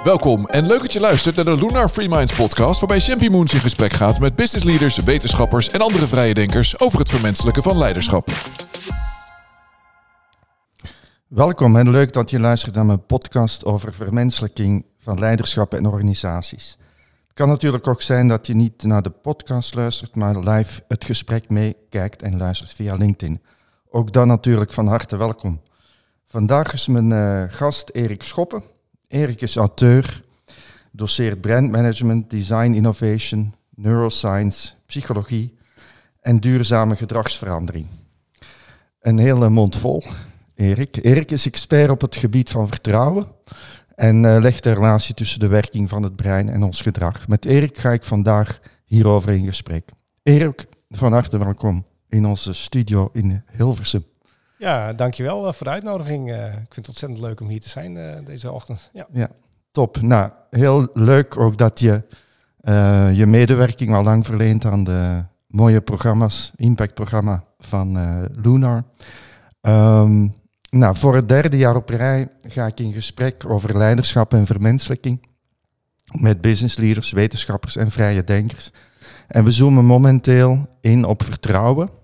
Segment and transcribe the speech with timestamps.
[0.00, 3.54] Welkom en leuk dat je luistert naar de Lunar Free Minds podcast, waarbij Champy Moons
[3.54, 7.78] in gesprek gaat met business leaders, wetenschappers en andere vrije denkers over het vermenselijken van
[7.78, 8.28] leiderschap.
[11.28, 16.76] Welkom en leuk dat je luistert naar mijn podcast over vermenselijking van leiderschap en organisaties.
[17.24, 21.04] Het kan natuurlijk ook zijn dat je niet naar de podcast luistert, maar live het
[21.04, 23.42] gesprek meekijkt en luistert via LinkedIn.
[23.90, 25.60] Ook dan natuurlijk van harte welkom.
[26.26, 28.62] Vandaag is mijn uh, gast Erik Schoppen.
[29.12, 30.22] Erik is auteur,
[30.90, 35.54] doseert brandmanagement, design innovation, neuroscience, psychologie
[36.20, 37.86] en duurzame gedragsverandering.
[39.00, 40.04] Een hele mond vol,
[40.54, 41.04] Erik.
[41.04, 43.26] Erik is expert op het gebied van vertrouwen
[43.94, 47.28] en uh, legt de relatie tussen de werking van het brein en ons gedrag.
[47.28, 49.88] Met Erik ga ik vandaag hierover in gesprek.
[50.22, 54.04] Erik, van harte welkom in onze studio in Hilversum.
[54.62, 56.30] Ja, dankjewel uh, voor de uitnodiging.
[56.30, 58.90] Uh, ik vind het ontzettend leuk om hier te zijn uh, deze ochtend.
[58.92, 59.06] Ja.
[59.12, 59.28] ja,
[59.70, 60.00] top.
[60.00, 62.02] Nou, heel leuk ook dat je
[63.14, 67.98] je medewerking al lang verleent aan de mooie programma's, impactprogramma van
[68.42, 68.84] Lunar.
[69.60, 70.34] Um,
[70.70, 75.26] nou, voor het derde jaar op rij ga ik in gesprek over leiderschap en vermenselijking
[76.20, 78.72] met business leaders, wetenschappers en vrije denkers.
[79.28, 82.00] En we zoomen momenteel in op vertrouwen.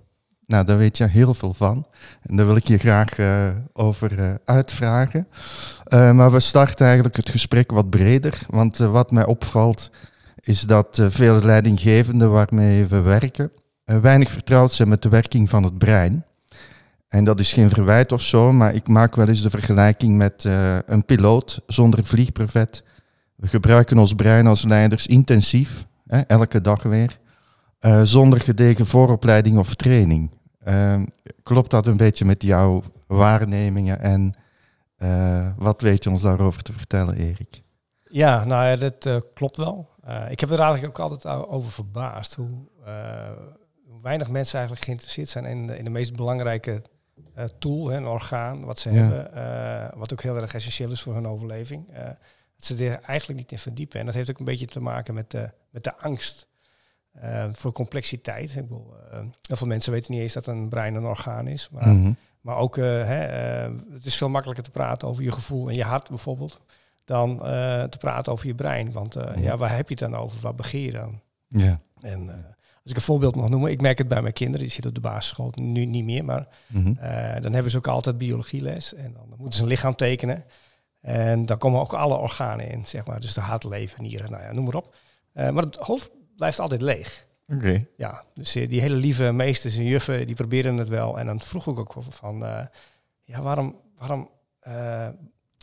[0.49, 1.87] Nou, daar weet je heel veel van.
[2.23, 5.29] En daar wil ik je graag uh, over uh, uitvragen.
[5.89, 8.39] Uh, maar we starten eigenlijk het gesprek wat breder.
[8.51, 9.91] Want wat mij opvalt
[10.41, 13.53] is dat veel leidinggevenden waarmee we werken
[13.85, 16.25] weinig vertrouwd zijn met de werking van het brein.
[17.09, 20.45] En dat is geen verwijt of zo, maar ik maak wel eens de vergelijking met
[20.87, 22.83] een piloot zonder vliegprevet.
[23.37, 27.19] We gebruiken ons brein als leiders intensief, hè, elke dag weer,
[28.03, 30.31] zonder gedegen vooropleiding of training.
[30.69, 31.03] Uh,
[31.43, 34.35] klopt dat een beetje met jouw waarnemingen en
[34.99, 37.63] uh, wat weet je ons daarover te vertellen, Erik?
[38.09, 39.89] Ja, nou ja, dat uh, klopt wel.
[40.09, 42.69] Uh, ik heb er eigenlijk ook altijd over verbaasd hoe,
[44.03, 46.83] weinig mensen eigenlijk geïnteresseerd zijn in de, in de meest belangrijke
[47.59, 48.97] tool, hè, een orgaan, wat ze ja.
[48.97, 51.87] hebben, wat ook heel erg essentieel is voor hun overleving.
[51.93, 52.17] dat
[52.57, 54.01] ze er eigenlijk niet in verdiepen.
[54.01, 56.48] En dat heeft ook een beetje te maken met de, met de angst
[57.25, 58.57] uh, voor complexiteit.
[58.57, 61.69] Ik bedoel, uh, heel veel mensen weten niet eens dat een brein een orgaan is.
[61.73, 62.17] Maar, mm -hmm.
[62.41, 63.19] maar ook, uh, hè,
[63.93, 66.61] het is veel makkelijker te praten over je gevoel en je hart bijvoorbeeld,
[67.05, 67.39] dan
[67.91, 68.93] te praten over je brein.
[68.93, 69.43] Want mm -hmm.
[69.43, 70.41] ja, waar heb je het dan over?
[70.41, 71.21] Waar begin je dan?
[71.49, 71.81] Ja.
[72.01, 72.29] En
[72.83, 75.03] als ik een voorbeeld mag noemen, ik merk het bij mijn kinderen, die zitten op
[75.03, 76.99] de basisschool, nu niet meer, maar mm -hmm.
[77.43, 80.45] dan hebben ze ook altijd biologieles en dan moeten ze een lichaam tekenen.
[81.01, 83.21] En dan komen ook alle organen in, zeg maar.
[83.21, 84.97] Dus de hart, lever, nieren, nou ja, noem maar op.
[85.33, 87.27] maar het hoofd blijft altijd leeg.
[87.49, 87.59] Oké.
[87.59, 87.87] Okay.
[87.97, 91.19] Ja, dus die hele lieve meesters en juffen, die proberen het wel.
[91.19, 92.61] En dan vroeg ik ook van, uh,
[93.25, 94.31] ja, waarom, waarom,
[94.69, 95.09] uh,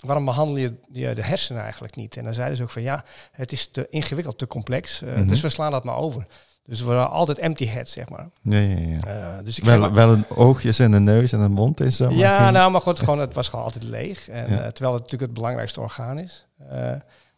[0.02, 2.18] waarom behandel je de hersenen eigenlijk niet?
[2.18, 5.16] En dan zeiden ze ook van, ja, het is te ingewikkeld, te complex, uh, mm
[5.16, 5.28] -hmm.
[5.28, 6.26] dus we slaan dat maar over.
[6.64, 8.30] Dus we waren altijd empty head, zeg maar.
[8.42, 9.42] Ja, ja, ja.
[9.42, 12.10] dus ik wel, wel een oogjes en een neus en een mond en zo.
[12.10, 12.54] Ja, geen...
[12.54, 14.30] nou, maar goed, gewoon, het was gewoon altijd leeg.
[14.30, 14.72] En, ja.
[14.72, 16.48] terwijl het natuurlijk het belangrijkste orgaan is.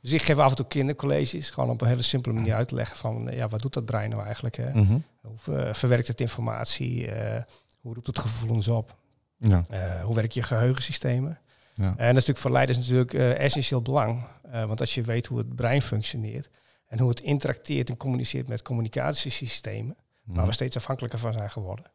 [0.02, 2.76] Dus ik geef af en toe kindercolleges, gewoon op een hele simpele manier uit te
[2.76, 4.56] leggen van, ja, wat doet dat brein nou eigenlijk?
[4.56, 4.74] Hè?
[4.74, 5.04] Mm -hmm.
[5.22, 7.08] Hoe uh, verwerkt het informatie?
[7.08, 7.42] Uh,
[7.82, 8.96] hoe roept het gevoelens op?
[9.38, 9.64] Ja.
[9.72, 11.40] Uh, hoe werken je geheugensystemen?
[11.74, 11.84] Ja.
[11.84, 14.28] En dat is natuurlijk voor leiders natuurlijk essentieel belang.
[14.52, 16.50] want als je weet hoe het brein functioneert
[16.88, 20.36] en hoe het interacteert en communiceert met communicatiesystemen, mm -hmm.
[20.36, 21.86] waar we steeds afhankelijker van zijn geworden,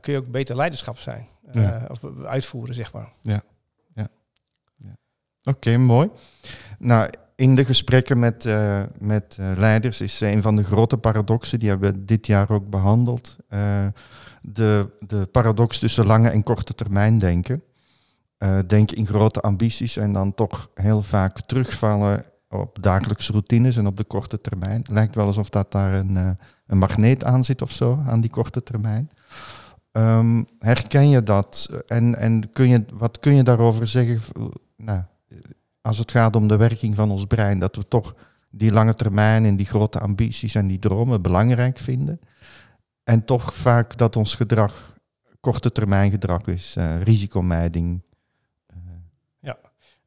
[0.00, 1.26] kun je ook beter leiderschap zijn.
[1.52, 1.86] Ja.
[1.88, 3.12] Of uitvoeren, zeg maar.
[3.20, 3.42] Ja.
[5.44, 6.10] Oké, mooi.
[6.78, 11.58] Nou, in de gesprekken met, uh, met uh, leiders is een van de grote paradoxen,
[11.58, 13.86] die hebben we dit jaar ook behandeld, uh,
[14.42, 17.62] de, de paradox tussen lange en korte termijn denken.
[18.66, 23.96] denken in grote ambities en dan toch heel vaak terugvallen op dagelijkse routines en op
[23.96, 24.82] de korte termijn.
[24.90, 28.62] Lijkt wel alsof dat daar een, een magneet aan zit of zo, aan die korte
[28.62, 29.10] termijn.
[29.92, 34.20] Um, herken je dat en, en kun je, wat kun je daarover zeggen?
[34.76, 35.02] Nou,
[35.80, 38.14] als het gaat om de werking van ons brein, dat we toch
[38.50, 42.20] die lange termijn en die grote ambities en die dromen belangrijk vinden.
[43.04, 44.94] En toch vaak dat ons gedrag
[45.40, 48.02] korte termijn gedrag is, uh, risicomijding.
[49.40, 49.58] Ja,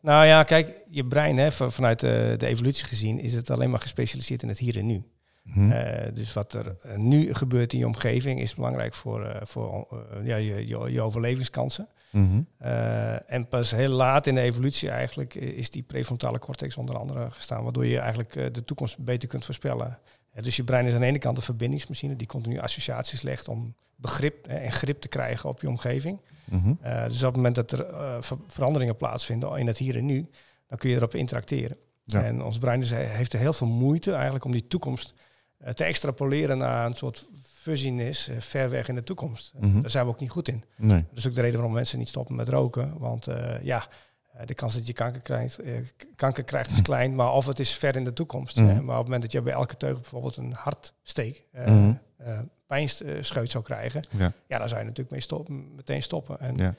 [0.02, 3.80] nou ja, kijk, je brein, hè, vanuit de, de evolutie gezien, is het alleen maar
[3.80, 5.04] gespecialiseerd in het hier en nu.
[5.44, 5.72] Hm.
[5.72, 5.82] Uh,
[6.14, 9.88] dus wat er nu gebeurt in je omgeving is belangrijk voor, voor
[10.24, 11.88] ja, je, je, je overlevingskansen.
[12.16, 12.48] Mm -hmm.
[12.62, 17.30] uh, en pas heel laat in de evolutie eigenlijk is die prefrontale cortex onder andere
[17.30, 20.00] gestaan, waardoor je eigenlijk uh, de toekomst beter kunt voorspellen.
[20.42, 23.76] Dus je brein is aan de ene kant een verbindingsmachine die continu associaties legt om
[23.96, 26.22] begrip en grip te krijgen op je omgeving.
[26.46, 26.78] Mm -hmm.
[27.08, 27.86] dus op het moment dat er
[28.24, 30.30] ver veranderingen plaatsvinden in het hier en nu,
[30.68, 31.78] dan kun je erop interacteren.
[32.06, 32.24] Ja.
[32.24, 35.14] En ons brein heeft er heel veel moeite eigenlijk om die toekomst
[35.58, 37.28] eh, te extrapoleren naar een soort
[37.66, 39.54] fuzziness uh, ver weg in de toekomst.
[39.60, 39.82] Mhm.
[39.82, 40.64] Daar zijn we ook niet goed in.
[40.78, 41.06] Nee.
[41.10, 42.98] Dat is ook de reden waarom mensen niet stoppen met roken.
[42.98, 43.88] Want eh, ja,
[44.34, 45.74] eh, de kans dat je kanker krijgt, eh,
[46.16, 48.56] kanker krijgt is klein, maar of het is ver in de toekomst.
[48.56, 48.68] Mhm.
[48.68, 48.74] hè.
[48.74, 51.94] Maar op het moment dat je bij elke teug bijvoorbeeld een hartsteek, eh Mhm.
[52.18, 54.32] eh, pijnscheut zou krijgen, Ja.
[54.48, 56.40] ja, dan zou je natuurlijk mee stoppen, meteen stoppen.
[56.40, 56.76] En, Ja.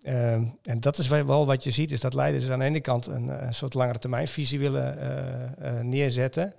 [0.00, 3.06] ehm, en dat is wel- wat je ziet, is dat leiders aan de ene kant
[3.06, 6.54] een, een soort langere termijn visie willen eh, eh, neerzetten,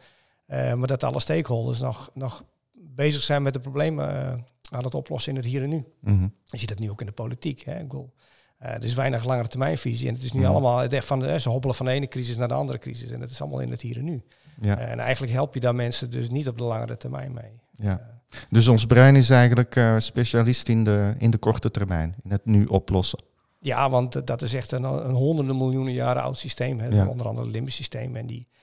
[0.46, 2.44] eh, maar dat alle stakeholders nog, nog
[3.04, 4.34] bezig zijn met de problemen eh,
[4.72, 5.86] aan het oplossen in het hier en nu.
[6.00, 6.28] Mhm.
[6.44, 7.62] Je ziet dat nu ook in de politiek.
[7.62, 7.74] Hè?
[7.80, 8.14] Ik bedoel,
[8.58, 10.08] eh, er is weinig langere termijnvisie.
[10.08, 10.50] En het is nu Mhm.
[10.50, 13.12] allemaal het echt van de, ze hobbelen van de ene crisis naar de andere crisis.
[13.12, 14.22] En het is allemaal in het hier en nu.
[14.62, 14.78] Ja.
[14.78, 17.52] En eigenlijk help je daar mensen dus niet op de langere termijn mee.
[17.72, 18.20] Ja.
[18.50, 22.46] Dus ons brein is eigenlijk eh, specialist in de, in de korte termijn, in het
[22.46, 23.20] nu oplossen.
[23.60, 26.80] Ja, want eh, dat is echt een, een honderden miljoenen jaren oud systeem.
[26.80, 26.88] Hè?
[26.88, 27.08] Ja.
[27.08, 28.16] Onder andere het limbisch systeem.
[28.16, 28.59] En die, eh,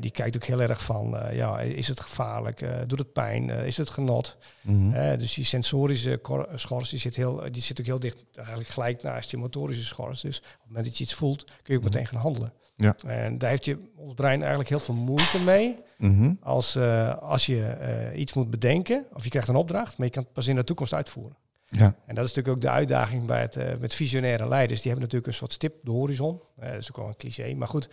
[0.00, 2.60] die kijkt ook heel erg van, eh, ja, is het gevaarlijk?
[2.62, 3.50] Eh, doet het pijn?
[3.50, 4.36] Eh, is het genot?
[4.60, 4.92] Mhm.
[4.94, 6.20] Eh, dus die sensorische
[6.54, 10.20] schors die zit, heel, die zit ook heel dicht, eigenlijk gelijk naast je motorische schors.
[10.20, 11.84] Dus op het moment dat je iets voelt, kun je ook Mhm.
[11.92, 12.52] meteen gaan handelen.
[12.76, 12.94] Ja.
[13.06, 15.76] En daar heeft je, ons brein eigenlijk heel veel moeite mee.
[15.96, 16.32] Mhm.
[16.40, 20.12] Als, eh, als je eh, iets moet bedenken, of je krijgt een opdracht, maar je
[20.12, 21.36] kan het pas in de toekomst uitvoeren.
[21.66, 21.94] Ja.
[22.06, 24.80] En dat is natuurlijk ook de uitdaging bij het, eh, met visionaire leiders.
[24.82, 26.40] Die hebben natuurlijk een soort stip, de horizon.
[26.58, 27.88] Eh, dat is ook wel een cliché, maar goed.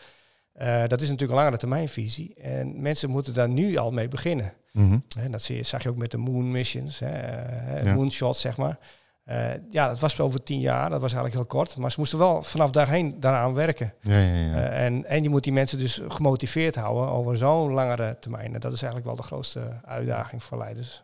[0.56, 2.34] Eh, dat is natuurlijk een langere termijnvisie.
[2.34, 4.54] En mensen moeten daar nu al mee beginnen.
[4.72, 4.98] Mhm.
[5.20, 7.94] Hè, dat zie je, zag je ook met de moon missions, hè, eh, Ja.
[7.94, 8.80] moonshots zeg maar.
[9.24, 11.78] Eh, ja, dat was over tien jaar, dat was eigenlijk heel kort.
[11.78, 13.94] Maar ze moesten wel vanaf daarheen daaraan werken.
[14.02, 14.56] Ja, ja, ja.
[14.56, 18.54] En, en je moet die mensen dus gemotiveerd houden over zo'n langere termijn.
[18.54, 21.04] En dat is eigenlijk wel de grootste uitdaging voor leiders.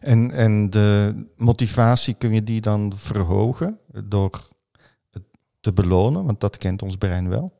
[0.00, 4.48] En, en de motivatie kun je die dan verhogen door
[5.10, 5.22] het
[5.60, 7.57] te belonen, want dat kent ons brein wel.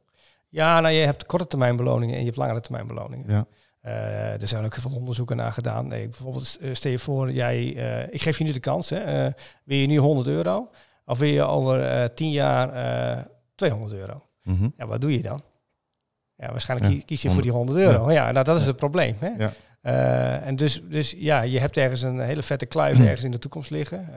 [0.48, 3.26] Ja, nou je hebt korte termijn beloningen en je hebt langere termijn beloningen.
[3.30, 3.46] Ja.
[3.80, 5.86] Eh, er zijn ook heel veel onderzoeken naar gedaan.
[5.86, 8.90] Nee, bijvoorbeeld, eh, stel je voor, jij, eh, ik geef je nu de kans.
[8.90, 9.30] Hè,
[9.64, 10.70] wil je nu 100 euro?
[11.04, 12.72] Of wil je over eh 10 jaar
[13.18, 13.24] eh
[13.54, 14.22] 200 euro?
[14.42, 14.68] Mhm.
[14.76, 15.42] Ja, wat doe je dan?
[16.36, 18.12] Ja, waarschijnlijk Ja, kie- kies je voor die 100 euro.
[18.12, 19.16] Ja, nou, dat is het probleem.
[19.18, 19.28] Hè?
[19.38, 19.52] Ja.
[20.42, 23.70] En dus, dus ja, je hebt ergens een hele vette kluif ergens in de toekomst
[23.70, 24.08] liggen.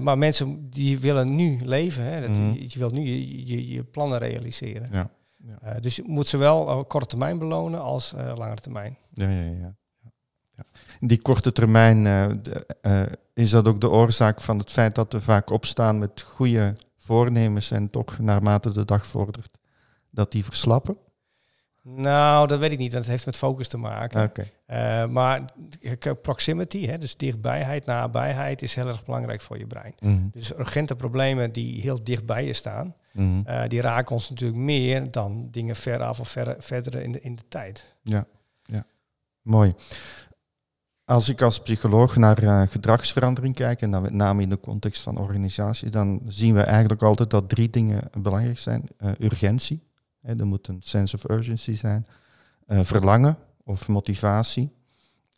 [0.00, 2.04] Maar mensen die willen nu leven.
[2.04, 2.20] Hè?
[2.20, 2.52] Dat, Mhm.
[2.52, 4.88] je, je wilt nu je, je, je plannen realiseren.
[4.92, 5.10] Ja.
[5.46, 5.58] Ja.
[5.62, 8.98] Eh, dus je moet zowel op korte termijn belonen als eh langere termijn.
[9.12, 9.74] Ja, ja, ja.
[10.56, 10.64] ja.
[11.00, 13.02] Die korte termijn, eh, de- eh,
[13.34, 17.70] is dat ook de oorzaak van het feit dat we vaak opstaan met goede voornemens
[17.70, 19.58] en toch naarmate de dag vordert,
[20.10, 20.96] dat die verslappen?
[21.84, 22.92] Nou, dat weet ik niet.
[22.92, 24.32] Dat heeft met focus te maken.
[24.66, 25.44] Eh, maar
[26.22, 29.94] proximity, hè, dus dichtbijheid, nabijheid, is heel erg belangrijk voor je brein.
[30.00, 30.28] Mhm.
[30.32, 33.40] Dus urgente problemen die heel dicht bij je staan, Mhm.
[33.44, 37.36] eh, die raken ons natuurlijk meer dan dingen veraf of ver, verder in de, in
[37.36, 37.94] de tijd.
[39.42, 39.74] Mooi.
[41.04, 45.02] Als ik als psycholoog naar eh, gedragsverandering kijk, en dan met name in de context
[45.02, 48.88] van organisaties, dan zien we eigenlijk altijd dat drie dingen belangrijk zijn.
[48.96, 49.82] Eh, urgentie,
[50.20, 52.06] hè, er moet een sense of urgency zijn.
[52.66, 54.72] Verlangen of motivatie.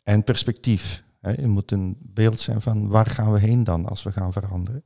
[0.03, 1.03] En perspectief.
[1.21, 1.33] Hè.
[1.33, 4.83] Er moet een beeld zijn van waar gaan we heen dan als we gaan veranderen.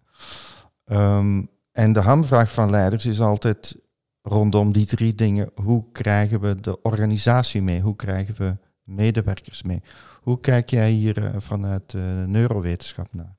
[0.85, 1.41] Ehm,
[1.79, 3.75] en de hamvraag van leiders is altijd
[4.21, 5.51] rondom die drie dingen.
[5.55, 7.81] Hoe krijgen we de organisatie mee?
[7.81, 9.81] Hoe krijgen we medewerkers mee?
[10.21, 13.37] Hoe kijk jij hier eh, vanuit eh, neurowetenschap naar?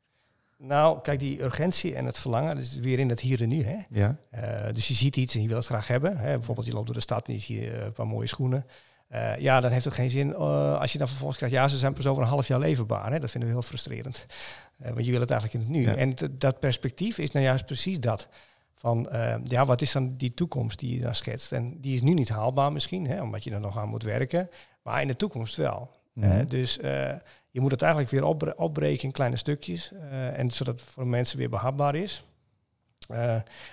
[0.59, 3.62] Nou, kijk, die urgentie en het verlangen, dat is weer in het hier en nu.
[3.62, 3.76] Hè?
[3.91, 4.17] Ja?
[4.31, 6.17] Eh, dus je ziet iets en je wil het graag hebben.
[6.17, 6.35] Hè?
[6.35, 8.67] Bijvoorbeeld je loopt door de stad en je ziet een paar mooie schoenen.
[9.38, 12.07] Ja, dan heeft het geen zin als je dan vervolgens krijgt, ja, ze zijn pas
[12.07, 13.12] over een half jaar leverbaar.
[13.12, 13.19] Hè?
[13.19, 14.26] Dat vinden we heel frustrerend.
[14.81, 15.87] Eh, want je wil het eigenlijk in het nu.
[15.87, 15.97] Ja.
[15.97, 18.29] En dat perspectief is nou juist precies dat.
[18.75, 21.53] Van, eh, ja, wat is dan die toekomst die je dan schetst?
[21.53, 24.51] En die is nu niet haalbaar misschien, hè, omdat je er nog aan moet werken.
[24.83, 25.91] Maar in de toekomst wel.
[26.13, 26.31] Mhm.
[26.31, 27.13] Eh, dus eh,
[27.51, 29.93] je moet het eigenlijk weer opbre- opbreken in kleine stukjes.
[30.11, 32.25] en zodat het voor mensen weer behapbaar is.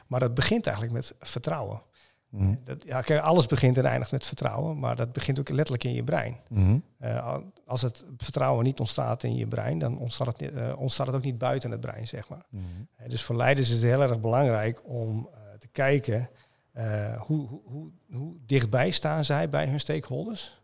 [0.08, 1.82] Maar dat begint eigenlijk met vertrouwen.
[2.38, 2.56] Mhm.
[2.64, 6.04] Dat, ja, alles begint en eindigt met vertrouwen, maar dat begint ook letterlijk in je
[6.04, 6.38] brein.
[6.50, 6.80] Mhm.
[6.98, 11.08] Eh, al- als het vertrouwen niet ontstaat in je brein, dan ontstaat het, eh, ontstaat
[11.08, 12.46] het ook niet buiten het brein, zeg maar.
[12.50, 12.64] Mhm.
[13.08, 16.30] Dus voor leiders is het heel erg belangrijk om eh, te kijken
[17.20, 20.62] hoe, hoe, hoe, hoe dichtbij staan zij bij hun stakeholders.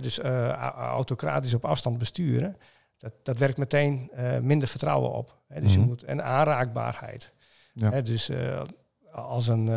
[0.00, 2.56] Dus autocratisch op afstand besturen,
[2.98, 4.10] dat, dat werkt meteen
[4.42, 5.38] minder vertrouwen op.
[5.60, 7.32] Dus je moet en aanraakbaarheid.
[7.72, 8.00] Ja.
[8.00, 8.30] Dus
[9.12, 9.68] als een,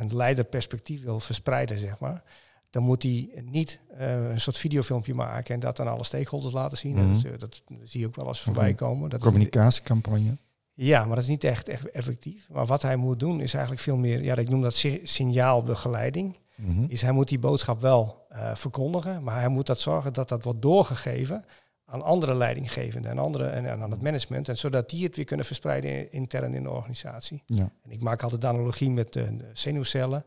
[0.00, 2.22] een leider perspectief wil verspreiden, zeg maar,
[2.70, 6.78] dan moet hij niet eh, een soort videofilmpje maken en dat aan alle stakeholders laten
[6.78, 6.94] zien.
[6.94, 7.12] Mhm.
[7.12, 9.10] dat, eh, dat zie je ook wel eens voorbij komen.
[9.10, 10.36] Dat Communicatiecampagne.
[10.74, 12.48] ja, maar dat is niet echt, echt effectief.
[12.50, 16.38] Maar wat hij moet doen is eigenlijk veel meer, ja, ik noem dat si- signaalbegeleiding.
[16.54, 16.84] Mhm.
[16.88, 20.44] is hij moet die boodschap wel eh, verkondigen, maar hij moet dat zorgen dat dat
[20.44, 21.44] wordt doorgegeven
[21.90, 25.24] aan andere leidinggevenden en, andere, en, en aan het management, en zodat die het weer
[25.24, 27.42] kunnen verspreiden in- intern in de organisatie.
[27.46, 27.70] Ja.
[27.82, 30.24] En ik maak altijd de analogie met de, de zenuwcellen.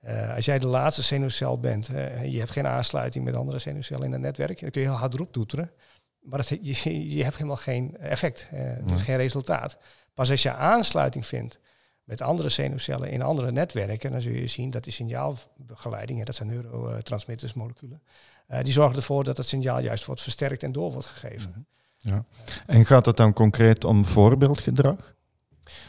[0.00, 4.04] Eh, als jij de laatste zenuwcel bent, eh, je hebt geen aansluiting met andere zenuwcellen
[4.04, 5.70] in het netwerk, dan kun je heel hard erop toeteren.
[6.20, 8.98] Maar dat, je, je hebt helemaal geen effect, eh, Nee.
[8.98, 9.78] geen resultaat.
[10.14, 11.58] Pas als je aansluiting vindt
[12.04, 16.34] met andere zenuwcellen in andere netwerken, dan zul je zien dat die signaalbegeleiding, hè, dat
[16.34, 18.02] zijn neurotransmittersmoleculen,
[18.46, 21.66] eh, die zorgen ervoor dat het signaal juist wordt versterkt en door wordt gegeven.
[21.96, 22.24] Ja.
[22.66, 25.14] En gaat het dan concreet om voorbeeldgedrag?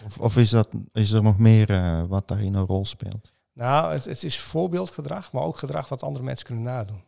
[0.05, 3.33] Of, of is, dat, is er nog meer eh, wat daarin een rol speelt?
[3.53, 7.03] Nou, het, het is voorbeeldgedrag, maar ook gedrag wat andere mensen kunnen nadoen.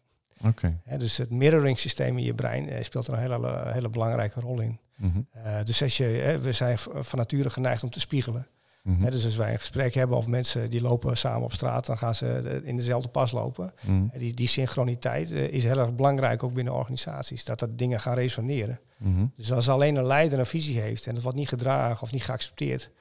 [0.45, 0.81] Oké.
[0.97, 4.59] Dus het mirroring systeem in je brein eh, speelt er een hele, hele belangrijke rol
[4.59, 4.79] in.
[4.95, 5.19] Mhm.
[5.63, 8.47] Dus als je, hè, we zijn van nature geneigd om te spiegelen.
[8.81, 9.09] Mhm.
[9.09, 12.15] Dus als wij een gesprek hebben of mensen die lopen samen op straat, dan gaan
[12.15, 13.73] ze eh, in dezelfde pas lopen.
[13.81, 14.17] Mhm.
[14.17, 18.15] Die, die synchroniteit eh, is heel erg belangrijk ook binnen organisaties, dat dat dingen gaan
[18.15, 18.79] resoneren.
[18.97, 19.25] Mhm.
[19.35, 22.23] Dus als alleen een leider een visie heeft en dat wordt niet gedragen of niet
[22.23, 22.91] geaccepteerd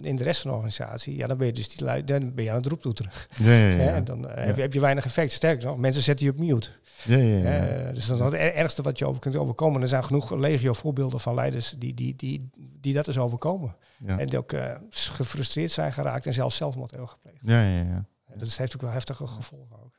[0.00, 2.50] in de rest van de organisatie, ja, dan ben je dus die dan ben je
[2.50, 3.12] aan het roeptoeteren.
[3.36, 3.94] Ja, ja, ja.
[3.94, 5.32] En dan eh, heb, je, heb je weinig effect.
[5.32, 6.70] Sterker nog, mensen zetten je op mute.
[7.04, 7.66] ja, ja, ja.
[7.66, 9.82] Eh, dus dat is het er- ergste wat je over kunt overkomen.
[9.82, 12.50] Er zijn genoeg legio voorbeelden van leiders die, die, die,
[12.80, 13.76] die dat is overkomen.
[14.06, 17.38] En die ook eh, gefrustreerd zijn geraakt en zelfs zelfmoord hebben gepleegd.
[17.40, 18.04] Ja, ja, ja.
[18.36, 19.94] Dat heeft ook wel heftige gevolgen ook.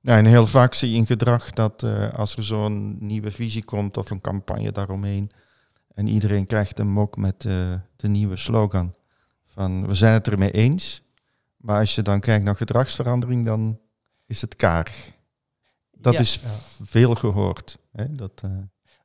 [0.00, 3.64] Ja, en heel vaak zie je in gedrag dat eh, als er zo'n nieuwe visie
[3.64, 5.30] komt of een campagne daaromheen
[5.98, 7.52] en iedereen krijgt een mok met eh,
[7.96, 8.94] de nieuwe slogan
[9.46, 11.02] van we zijn het ermee eens,
[11.56, 13.80] maar als je dan kijkt naar gedragsverandering, dan
[14.26, 15.12] is het karig.
[15.92, 16.48] Dat Ja, is ja.
[16.84, 17.78] veel gehoord.
[17.92, 18.14] Hè?
[18.14, 18.50] Dat, eh,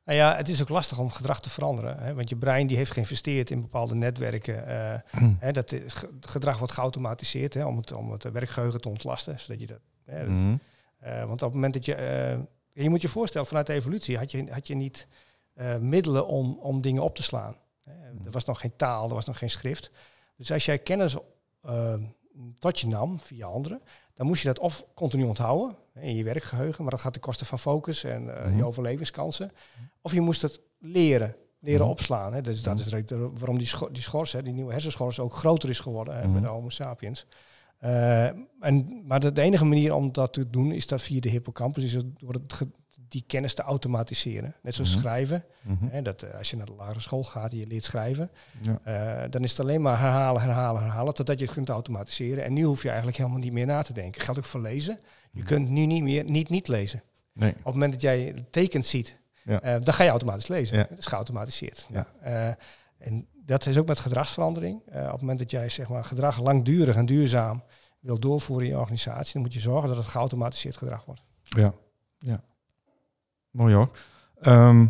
[0.04, 1.98] Nou ja, het is ook lastig om gedrag te veranderen.
[1.98, 4.66] Hè, want je brein die heeft geïnvesteerd in bepaalde netwerken.
[4.66, 5.00] eh,
[5.46, 5.74] hè, dat
[6.20, 9.40] gedrag wordt geautomatiseerd hè, om, het, om het werkgeheugen te ontlasten.
[9.40, 10.56] Zodat je dat, hè, dat- mhm.
[11.26, 11.96] want op het moment dat je...
[12.72, 15.06] je moet je voorstellen, vanuit de evolutie had je, had je niet
[15.54, 17.56] eh, middelen om, om dingen op te slaan.
[17.82, 17.92] Hè,
[18.24, 19.90] Er was nog geen taal, er was nog geen schrift.
[20.36, 21.16] Dus als jij kennis
[21.62, 21.94] eh,
[22.58, 23.80] tot je nam via anderen,
[24.14, 27.44] dan moest je dat of continu onthouden in je werkgeheugen, maar dat gaat ten koste
[27.44, 28.56] van focus en eh, Mhm.
[28.56, 29.50] je overlevingskansen.
[30.02, 31.90] Of je moest het leren, leren Mhm.
[31.90, 32.34] opslaan.
[32.34, 32.40] Hè.
[32.40, 35.32] Dus dat is de reden waarom die, scho- die schors, hè, die nieuwe hersenschors, ook
[35.32, 36.32] groter is geworden hè, Mhm.
[36.32, 37.26] bij de Homo sapiens.
[37.78, 38.26] Eh,
[38.60, 41.84] en, maar de, de enige manier om dat te doen is dat via de hippocampus,
[41.84, 42.62] is door het
[43.08, 44.54] die kennis te automatiseren.
[44.62, 44.98] Net zoals Mhm.
[45.00, 45.44] schrijven.
[45.62, 45.86] Mhm.
[45.86, 48.30] Hè, dat, eh, als je naar de lagere school gaat en je leert schrijven,
[48.60, 48.78] Ja.
[49.22, 52.44] eh, dan is het alleen maar herhalen, herhalen, herhalen, totdat je het kunt automatiseren.
[52.44, 54.20] En nu hoef je eigenlijk helemaal niet meer na te denken.
[54.22, 55.00] Geldt ook voor lezen.
[55.32, 55.46] Je Mhm.
[55.48, 57.02] kunt nu niet meer niet niet lezen.
[57.32, 57.50] Nee.
[57.50, 59.60] Op het moment dat jij tekens ziet, Ja.
[59.60, 60.76] eh, dan ga je automatisch lezen.
[60.76, 60.86] Ja.
[60.88, 61.88] Het is geautomatiseerd.
[61.92, 62.56] Ja.
[62.98, 64.80] En dat is ook met gedragsverandering.
[64.86, 67.62] Op het moment dat jij zeg maar, gedrag langdurig en duurzaam
[68.00, 71.22] wil doorvoeren in je organisatie, dan moet je zorgen dat het geautomatiseerd gedrag wordt.
[71.42, 71.72] Ja,
[72.18, 72.42] ja.
[73.54, 73.90] Mooi hoor.
[74.40, 74.86] Ehm,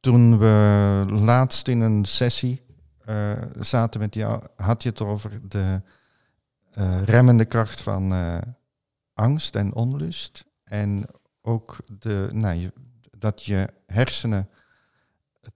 [0.00, 2.62] toen we laatst in een sessie
[3.04, 5.82] eh, zaten met jou, had je het over de
[6.70, 8.38] eh, remmende kracht van eh,
[9.14, 10.44] angst en onlust.
[10.64, 11.04] En
[11.42, 12.70] ook de, nou,
[13.18, 14.48] dat je hersenen
[15.40, 15.54] het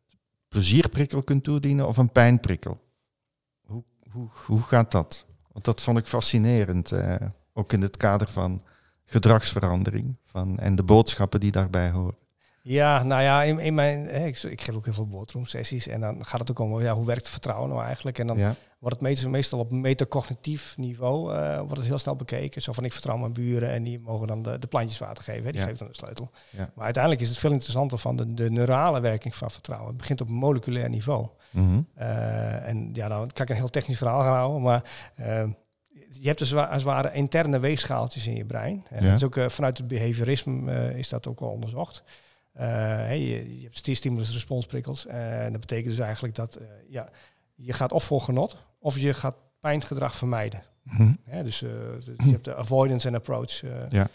[0.48, 2.80] plezierprikkel kunt toedienen of een pijnprikkel.
[3.60, 5.24] Hoe, hoe, hoe gaat dat?
[5.52, 6.92] Want dat vond ik fascinerend,
[7.52, 8.62] ook in het kader van
[9.06, 12.16] gedragsverandering van, en de boodschappen die daarbij horen.
[12.62, 16.00] Ja, nou ja, in, in mijn, hè, ik, ik geef ook heel veel boardroom-sessies en
[16.00, 18.18] dan gaat het ook om ja, hoe werkt vertrouwen nou eigenlijk.
[18.18, 22.16] En dan Ja, wordt het meestal, meestal op metacognitief niveau eh, wordt het heel snel
[22.16, 22.62] bekeken.
[22.62, 25.44] Zo van ik vertrouw mijn buren en die mogen dan de, de plantjes water geven.
[25.44, 25.66] Hè, die Ja.
[25.66, 26.30] geven dan de sleutel.
[26.50, 26.70] Ja.
[26.74, 29.88] Maar uiteindelijk is het veel interessanter van de, de neurale werking van vertrouwen.
[29.88, 31.28] Het begint op moleculair niveau.
[31.50, 31.80] Mhm.
[31.94, 35.44] Eh, en ja, dan kan ik een heel technisch verhaal gaan houden, maar eh,
[36.10, 38.84] je hebt dus als ware interne weegschaaltjes in je brein.
[38.90, 39.08] En Ja.
[39.08, 42.02] dat is ook, eh, vanuit het behaviorisme eh, is dat ook al onderzocht.
[42.52, 45.06] Eh, hey, je, je hebt stimulus-responsprikkels.
[45.06, 47.08] en dat betekent dus eigenlijk dat ja,
[47.54, 50.62] je gaat of voor genot, of je gaat pijngedrag vermijden.
[50.82, 51.12] Mhm.
[51.42, 53.62] Dus, dus je hebt de avoidance en approach.
[53.88, 54.08] Ja.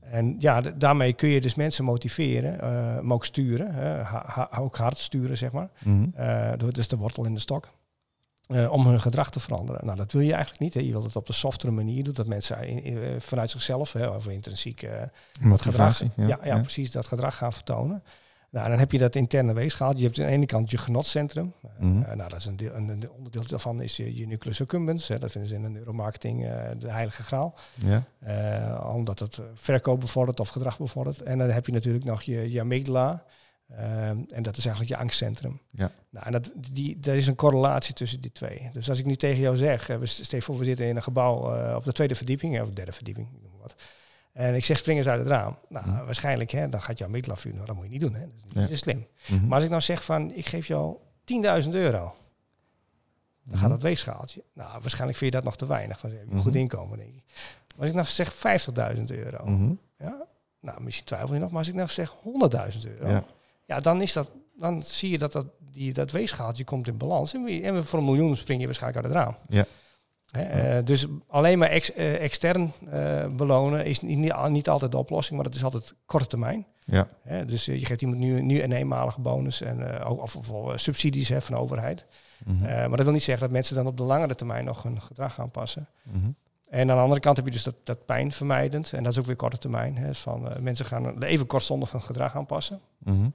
[0.00, 2.56] En ja, d- daarmee kun je dus mensen motiveren,
[3.06, 3.74] maar ook sturen.
[3.74, 5.68] hè, ha- ha- ook hard sturen, zeg maar.
[5.84, 6.56] Mhm.
[6.58, 7.70] Dat is de wortel in de stok.
[8.48, 9.84] Eh, om hun gedrag te veranderen.
[9.86, 10.74] Nou, dat wil je eigenlijk niet.
[10.74, 10.80] Hè.
[10.80, 12.14] Je wilt het op de softere manier doen.
[12.14, 14.90] Dat mensen in- in- eh, vanuit zichzelf, hè, of intrinsiek, eh,
[15.50, 15.88] dat gedrag,
[16.28, 18.02] ja, ja, precies, dat gedrag gaan vertonen.
[18.50, 19.96] Nou, dan heb je dat interne weegschaal.
[19.96, 21.52] Je hebt aan de ene kant je genotcentrum.
[21.78, 21.98] Mhm.
[22.16, 25.08] nou, dat is een, deel, een, een onderdeel daarvan is je, je nucleus accumbens.
[25.08, 25.18] Hè.
[25.18, 26.40] Dat vinden ze in de neuromarketing
[26.78, 27.54] de heilige graal.
[28.92, 31.22] Omdat het verkoop bevordert of gedrag bevordert.
[31.22, 33.24] En dan heb je natuurlijk nog je, je amygdala.
[33.68, 35.60] Ehm, en dat is eigenlijk je angstcentrum.
[35.70, 35.90] Ja.
[36.10, 38.68] Nou, en dat, die, er is een correlatie tussen die twee.
[38.72, 41.56] Dus als ik nu tegen jou zeg, uh, we, voor we zitten in een gebouw
[41.56, 43.28] uh, op de tweede verdieping, of derde verdieping,
[43.60, 43.74] wat.
[44.32, 45.56] En ik zeg spring eens uit het raam.
[45.68, 46.04] Nou, Mhm.
[46.04, 48.14] waarschijnlijk, hè, dan gaat jouw meetlafuur, nou, dat moet je niet doen.
[48.14, 48.20] Hè.
[48.20, 48.66] Dat is niet Ja.
[48.66, 49.06] zo slim.
[49.28, 49.44] Mhm.
[49.46, 52.14] Maar als ik nou zeg van, ik geef jou 10.000 euro,
[53.42, 53.70] dan gaat Mhm.
[53.70, 54.42] dat weegschaaltje.
[54.54, 56.00] Nou, waarschijnlijk vind je dat nog te weinig.
[56.00, 57.22] Van, je hebt een goed inkomen, denk ik.
[57.26, 59.46] Maar als ik nou zeg 50.000 euro,
[59.98, 60.26] ja,
[60.60, 63.24] nou, misschien twijfel je nog, maar als ik nou zeg 100.000 euro, Ja.
[63.68, 63.80] Ja.
[63.80, 67.34] dan, is dat, dan zie je dat dat, die, dat weegschaaltje komt in balans.
[67.34, 69.36] En, wie- en voor een miljoen spring je waarschijnlijk uit het raam.
[69.48, 69.64] Ja.
[70.32, 75.36] Eh, dus alleen maar ex, eh, extern eh, belonen is niet, niet, altijd de oplossing,
[75.36, 76.66] maar dat is altijd korte termijn.
[76.84, 77.08] Ja.
[77.46, 81.28] Dus je geeft iemand nu, nu een eenmalige bonus en, ook- of, of, of, subsidies
[81.28, 82.06] hè, van de overheid.
[82.44, 82.62] Mhm.
[82.62, 85.34] Maar dat wil niet zeggen dat mensen dan op de langere termijn nog hun gedrag
[85.34, 85.88] gaan passen.
[86.02, 86.30] Mhm.
[86.68, 88.92] En aan de andere kant heb je dus dat, dat pijnvermijdend.
[88.92, 89.96] En dat is ook weer korte termijn.
[89.96, 92.80] Hè, van, mensen gaan even kortstondig hun gedrag aanpassen.
[92.98, 93.28] Mhm.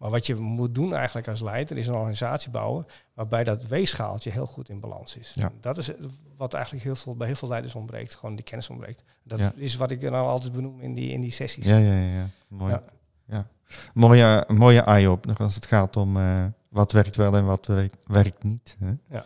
[0.00, 4.30] Maar wat je moet doen eigenlijk als leider is een organisatie bouwen waarbij dat weegschaaltje
[4.30, 5.32] heel goed in balans is.
[5.34, 5.52] Ja.
[5.60, 5.90] Dat is
[6.36, 9.02] wat eigenlijk heel veel, bij heel veel leiders ontbreekt, gewoon die kennis ontbreekt.
[9.22, 9.52] Dat Ja.
[9.56, 11.64] is wat ik dan altijd benoem in die, in die sessies.
[11.66, 12.26] Ja, ja, ja, ja.
[12.48, 12.72] Mooi.
[12.72, 12.82] Ja.
[13.26, 13.46] Ja.
[13.94, 18.42] Mooie, mooie eye-opener als het gaat om eh, wat werkt wel en wat werkt, werkt
[18.42, 18.76] niet.
[18.78, 18.92] Hè?
[19.08, 19.24] Ja.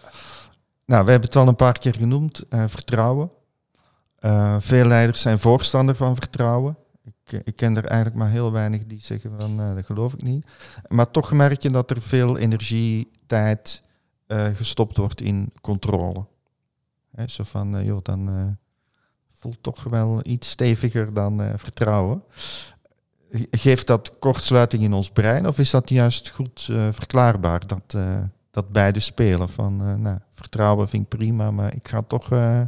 [0.85, 3.31] Nou, we hebben het al een paar keer genoemd, eh, vertrouwen.
[4.19, 6.76] Eh, veel leiders zijn voorstander van vertrouwen.
[7.26, 10.23] Ik, ik ken er eigenlijk maar heel weinig die zeggen van, eh, dat geloof ik
[10.23, 10.47] niet.
[10.88, 13.83] Maar toch merk je dat er veel energie, tijd
[14.26, 16.25] eh, gestopt wordt in controle.
[17.14, 18.45] Hè, zo van, eh, joh, dan eh,
[19.33, 22.23] voelt toch wel iets steviger dan eh, vertrouwen.
[23.31, 27.95] Ge- Geeft dat kortsluiting in ons brein of is dat juist goed eh, verklaarbaar dat,
[27.95, 28.19] eh,
[28.50, 29.49] dat beide spelen?
[29.49, 32.61] Van eh, nou, vertrouwen vind ik prima, maar ik ga toch eh,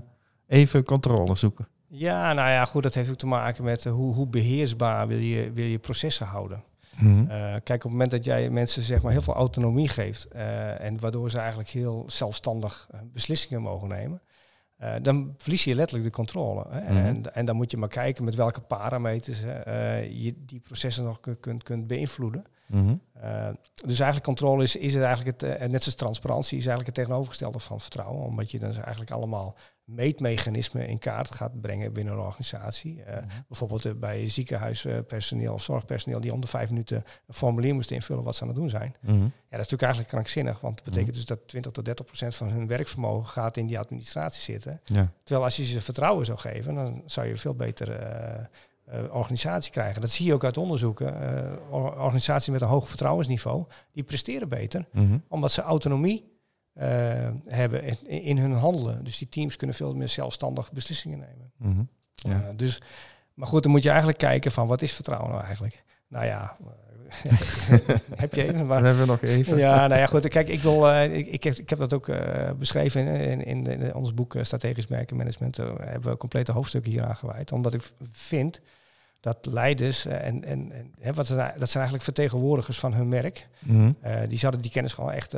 [0.46, 1.68] even controle zoeken.
[1.98, 5.18] Ja, nou ja, goed, dat heeft ook te maken met eh, hoe, hoe beheersbaar wil
[5.18, 6.64] je, wil je processen houden.
[6.98, 7.30] Mhm.
[7.30, 10.80] Eh, kijk, op het moment dat jij mensen zeg maar, heel veel autonomie geeft eh,
[10.80, 14.22] en waardoor ze eigenlijk heel zelfstandig beslissingen mogen nemen,
[15.02, 16.66] dan verlies je letterlijk de controle.
[16.68, 16.80] Hè?
[16.80, 16.96] Mhm.
[16.96, 19.40] en, en dan moet je maar kijken met welke parameters
[20.11, 22.44] je die processen nog kun- kunt, kunt beïnvloeden.
[22.66, 22.94] Mhm.
[23.12, 26.96] Eh, dus eigenlijk controle is, is het eigenlijk het, eh, net zoals transparantie, is eigenlijk
[26.96, 28.24] het tegenovergestelde van vertrouwen.
[28.24, 33.02] Omdat je dan dus eigenlijk allemaal meetmechanismen in kaart gaat brengen binnen een organisatie.
[33.02, 37.96] Eh, Bijvoorbeeld eh, bij ziekenhuispersoneel of zorgpersoneel die om de vijf minuten een formulier moesten
[37.96, 38.94] invullen wat ze aan het doen zijn.
[39.00, 39.14] Mhm.
[39.14, 39.31] Ja, dat
[39.66, 42.66] is natuurlijk eigenlijk krankzinnig, want dat betekent dus dat 20 tot 30 procent van hun
[42.66, 44.81] werkvermogen gaat in die administratie zitten.
[44.85, 45.12] Ja.
[45.22, 48.44] Terwijl als je ze vertrouwen zou geven, dan zou je veel betere eh,
[48.87, 50.01] eh, organisatie krijgen.
[50.01, 51.14] Dat zie je ook uit onderzoeken.
[51.70, 55.18] Or- organisaties met een hoog vertrouwensniveau, die presteren beter, Mhm.
[55.29, 56.35] omdat ze autonomie
[56.72, 56.88] eh,
[57.46, 59.05] hebben in, in hun handelen.
[59.05, 61.53] Dus die teams kunnen veel meer zelfstandig beslissingen nemen.
[61.57, 61.83] Mhm.
[62.14, 62.53] Ja.
[62.53, 62.83] Dus,
[63.35, 65.85] maar goed, dan moet je eigenlijk kijken van wat is vertrouwen nou eigenlijk?
[66.09, 66.57] Nou ja,
[68.16, 69.57] heb je even, maar Dan hebben we nog even.
[69.57, 70.29] ja, nou ja, goed.
[70.29, 73.66] Kijk, ik, wil, eh, ik, ik, heb, ik heb dat ook eh, beschreven in, in,
[73.66, 75.57] in, ons boek eh, Strategisch Merkenmanagement.
[75.57, 77.53] Hebben we complete hoofdstukken hier aan gewijd.
[77.53, 78.61] Omdat ik vind
[79.21, 83.49] dat leiders, en, en, en hè, wat dat zijn eigenlijk vertegenwoordigers van hun merk.
[83.59, 83.90] Mhm.
[84.29, 85.35] die zouden die kennis gewoon echt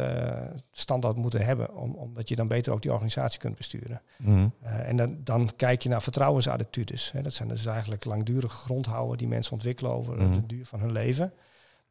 [0.73, 1.75] standaard moeten hebben.
[1.75, 4.01] Om, omdat je dan beter ook die organisatie kunt besturen.
[4.17, 4.47] Mhm.
[4.63, 7.13] En dan, dan kijk je naar vertrouwensattitudes.
[7.13, 7.23] Hè.
[7.23, 10.35] Dat zijn dus eigenlijk langdurige grondhouden die mensen ontwikkelen over Mhm.
[10.35, 11.33] de duur van hun leven.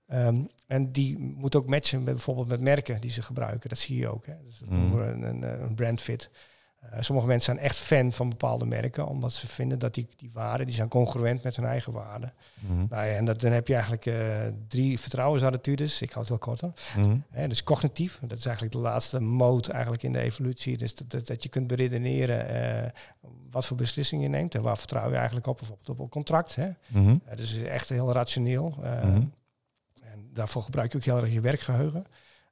[0.07, 3.69] Ehm, en die moet ook matchen met bijvoorbeeld met merken die ze gebruiken.
[3.69, 4.25] Dat zie je ook.
[4.25, 4.33] Hè.
[4.43, 6.29] Dus dat we een, een, een brandfit.
[6.79, 10.29] Eh, sommige mensen zijn echt fan van bepaalde merken, omdat ze vinden dat die, die
[10.33, 12.33] waarden die zijn congruent met hun eigen waarden.
[12.59, 12.85] Mhm.
[12.89, 14.15] Nou ja, en dat, dan heb je eigenlijk eh,
[14.67, 16.01] drie vertrouwensattitudes.
[16.01, 16.71] Ik hou het heel korter.
[16.97, 17.17] Mhm.
[17.29, 20.77] Hè, dus cognitief, dat is eigenlijk de laatste mode eigenlijk in de evolutie.
[20.77, 22.89] Dus dat, dat, dat je kunt beredeneren eh,
[23.51, 26.55] wat voor beslissingen je neemt en waar vertrouw je eigenlijk op, bijvoorbeeld op een contract.
[26.55, 26.67] Hè.
[26.93, 28.77] Eh, dus echt heel rationeel.
[28.83, 29.15] eh,
[30.37, 32.05] daarvoor gebruik je ook heel erg je werkgeheugen.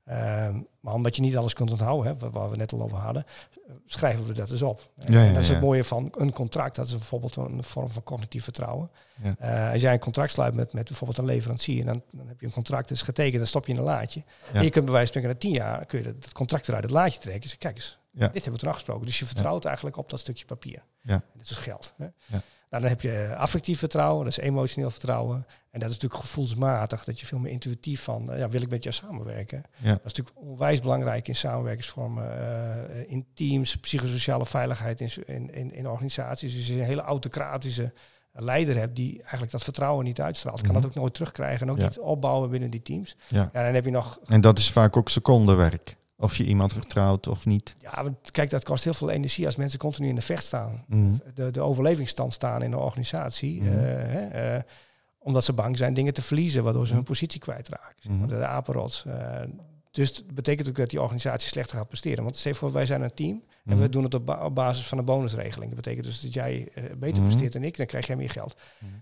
[0.06, 3.26] Ehm, maar omdat je niet alles kunt onthouden, hè, waar- we net al over hadden,
[3.26, 4.89] eh, schrijven we dat dus op.
[4.98, 6.76] En Ja, ja, dat is het mooie van een contract.
[6.76, 8.89] Dat is bijvoorbeeld een vorm van cognitief vertrouwen.
[9.39, 12.45] Eh, als jij een contract sluit met, met bijvoorbeeld een leverancier, dan, dan heb je
[12.45, 14.24] een contract, dat is getekend, dan stop je in een laadje.
[14.54, 16.65] En je kunt bij wijze van spreken na tien jaar kun je dat, dat contract
[16.67, 17.41] weer uit het laadje trekken.
[17.41, 18.19] Dus kijk eens, Ja.
[18.26, 19.06] dit hebben we toen afgesproken.
[19.06, 20.84] Dus je vertrouwt eigenlijk op dat stukje papier.
[21.02, 21.13] Ja.
[21.13, 21.93] En dat is geld.
[21.98, 22.06] Hè?
[22.26, 22.41] Ja.
[22.69, 25.45] Nou, dan heb je affectief vertrouwen, dat is emotioneel vertrouwen.
[25.71, 28.69] En dat is natuurlijk gevoelsmatig, dat je veel meer intuïtief van, eh, ja, wil ik
[28.69, 29.63] met jou samenwerken?
[29.78, 29.89] Ja.
[29.91, 32.39] Dat is natuurlijk onwijs belangrijk in samenwerkingsvormen,
[32.89, 36.51] eh, in teams, psychosociale veiligheid in, in, in, in organisaties.
[36.51, 37.93] Dus als je een hele autocratische
[38.32, 40.82] leider hebt die eigenlijk dat vertrouwen niet uitstraalt, kan Mhm.
[40.82, 41.84] dat ook nooit terugkrijgen en ook Ja.
[41.88, 43.15] niet opbouwen binnen die teams.
[43.28, 43.49] Ja.
[43.54, 45.95] Ja, dan heb je nog En dat is vaak ook secondenwerk.
[46.17, 47.75] Of je iemand vertrouwt of niet.
[47.80, 50.84] Ja, want kijk, dat kost heel veel energie als mensen continu in de vecht staan.
[50.88, 51.13] Mhm.
[51.34, 53.62] De, de overlevingsstand staan in een organisatie.
[53.62, 53.71] Mhm.
[53.71, 54.62] eh, hè, eh,
[55.19, 57.95] omdat ze bang zijn dingen te verliezen, waardoor ze hun positie kwijtraken.
[57.99, 58.28] Zeg maar.
[58.28, 59.06] De apenrots.
[59.06, 59.41] Eh,
[59.91, 62.23] dus het betekent ook dat die organisatie slechter gaat presteren.
[62.23, 64.88] Want stel voor, wij zijn een team en we doen het op, ba- op basis
[64.88, 65.65] van een bonusregeling.
[65.73, 68.56] Dat betekent dus dat jij beter presteert dan ik, dan krijg jij meer geld.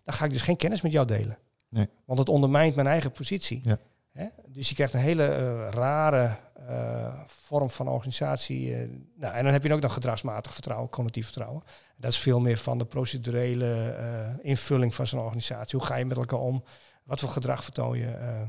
[0.04, 1.38] Dan ga ik dus geen kennis met jou delen.
[1.70, 1.88] Nee.
[2.06, 3.62] Want het ondermijnt mijn eigen positie.
[3.64, 3.78] Ja.
[4.14, 4.26] Hè?
[4.48, 6.36] Dus je krijgt een hele eh, rare
[6.68, 8.76] eh, vorm van organisatie.
[8.76, 8.90] eh.
[9.16, 11.64] nou, en dan heb je ook nog gedragsmatig vertrouwen, cognitief vertrouwen.
[11.98, 13.96] Dat is veel meer van de procedurele
[14.42, 15.80] invulling van zo'n organisatie.
[15.80, 16.64] Hoe ga je met elkaar om?
[17.04, 18.46] Wat voor gedrag vertoon je?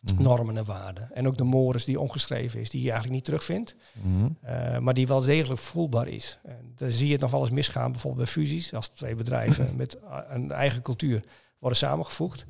[0.00, 0.22] Mhm.
[0.22, 1.08] normen en waarden.
[1.12, 4.82] En ook de mores die ongeschreven is, die je eigenlijk niet terugvindt, Mhm.
[4.82, 6.38] maar die wel degelijk voelbaar is.
[6.44, 9.76] En dan zie je het nog wel eens misgaan, bijvoorbeeld bij fusies, als twee bedrijven
[9.76, 11.24] met een eigen cultuur
[11.58, 12.46] worden samengevoegd.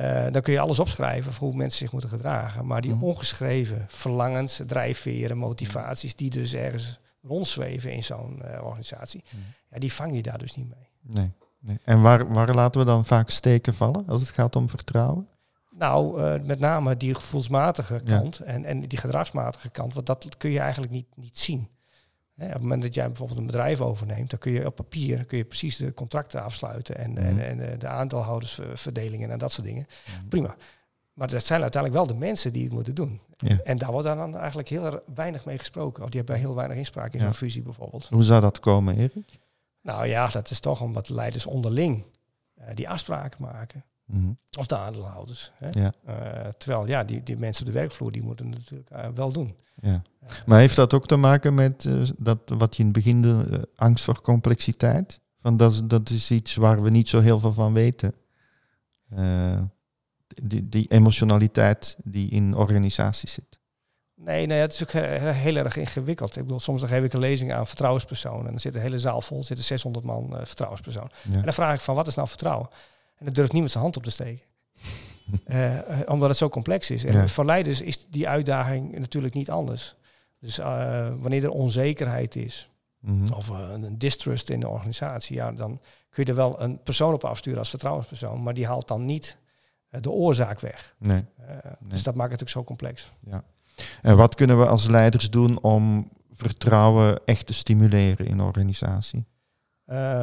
[0.00, 2.66] Eh, dan kun je alles opschrijven voor hoe mensen zich moeten gedragen.
[2.66, 3.04] Maar die Mhm.
[3.04, 9.42] ongeschreven verlangens, drijfveren, motivaties, die dus ergens rondzweven in zo'n eh, organisatie, Mhm.
[9.70, 10.88] ja, die vang je daar dus niet mee.
[11.02, 11.78] Nee, nee.
[11.84, 15.28] En waar, waar laten we dan vaak steken vallen als het gaat om vertrouwen?
[15.70, 18.18] Nou, eh, met name die gevoelsmatige Ja.
[18.18, 21.68] kant en, en die gedragsmatige kant, want dat kun je eigenlijk niet, niet zien.
[22.40, 25.24] Hè, op het moment dat jij bijvoorbeeld een bedrijf overneemt, dan kun je op papier
[25.24, 27.20] kun je precies de contracten afsluiten en, Mhm.
[27.20, 29.86] en, en eh, de aandeelhoudersverdelingen en dat soort dingen.
[30.16, 30.28] Mhm.
[30.28, 30.56] Prima.
[31.12, 33.20] Maar dat zijn uiteindelijk wel de mensen die het moeten doen.
[33.36, 33.58] Ja.
[33.64, 36.02] En daar wordt dan eigenlijk heel weinig mee gesproken.
[36.02, 37.24] Of die hebben heel weinig inspraak in Ja.
[37.24, 38.06] zo'n fusie bijvoorbeeld.
[38.06, 39.38] Hoe zou dat komen, Erik?
[39.82, 42.04] Nou ja, dat is toch omdat leiders onderling
[42.54, 43.84] eh, die afspraken maken.
[44.10, 44.32] Mhm.
[44.58, 45.52] Of de aandeelhouders.
[45.54, 45.68] Hè?
[45.70, 45.92] Ja.
[46.04, 49.54] Eh, terwijl ja, die, die mensen op de werkvloer die moeten natuurlijk eh, wel doen.
[49.74, 50.02] Ja.
[50.46, 53.68] Maar heeft dat ook te maken met eh, dat wat je in het begin de
[53.76, 55.20] angst voor complexiteit?
[55.40, 58.14] Van dat, is, dat is iets waar we niet zo heel veel van weten.
[60.42, 63.60] Die, die emotionaliteit die in organisaties zit.
[64.14, 66.36] Nee, nee, het is ook he- heel, erg ingewikkeld.
[66.36, 68.44] Ik bedoel, soms dan geef ik een lezing aan vertrouwenspersonen.
[68.44, 71.10] En dan zit de hele zaal vol, zitten 600 man vertrouwenspersoon.
[71.30, 71.36] Ja.
[71.36, 72.68] En dan vraag ik van, wat is nou vertrouwen?
[73.20, 74.44] En dan durft niemand zijn hand op te steken.
[75.44, 77.04] Eh, eh, omdat het zo complex is.
[77.04, 77.28] En Ja.
[77.28, 79.96] voor leiders is die uitdaging natuurlijk niet anders.
[80.40, 83.32] Dus eh, wanneer er onzekerheid is, Mhm.
[83.32, 85.80] of een distrust in de organisatie, ja, dan
[86.10, 89.36] kun je er wel een persoon op afsturen als vertrouwenspersoon, maar die haalt dan niet
[89.90, 90.94] de oorzaak weg.
[90.98, 91.24] Nee.
[91.80, 93.10] Dus dat maakt het ook zo complex.
[94.02, 99.26] En wat kunnen we als leiders doen om vertrouwen echt te stimuleren in een organisatie?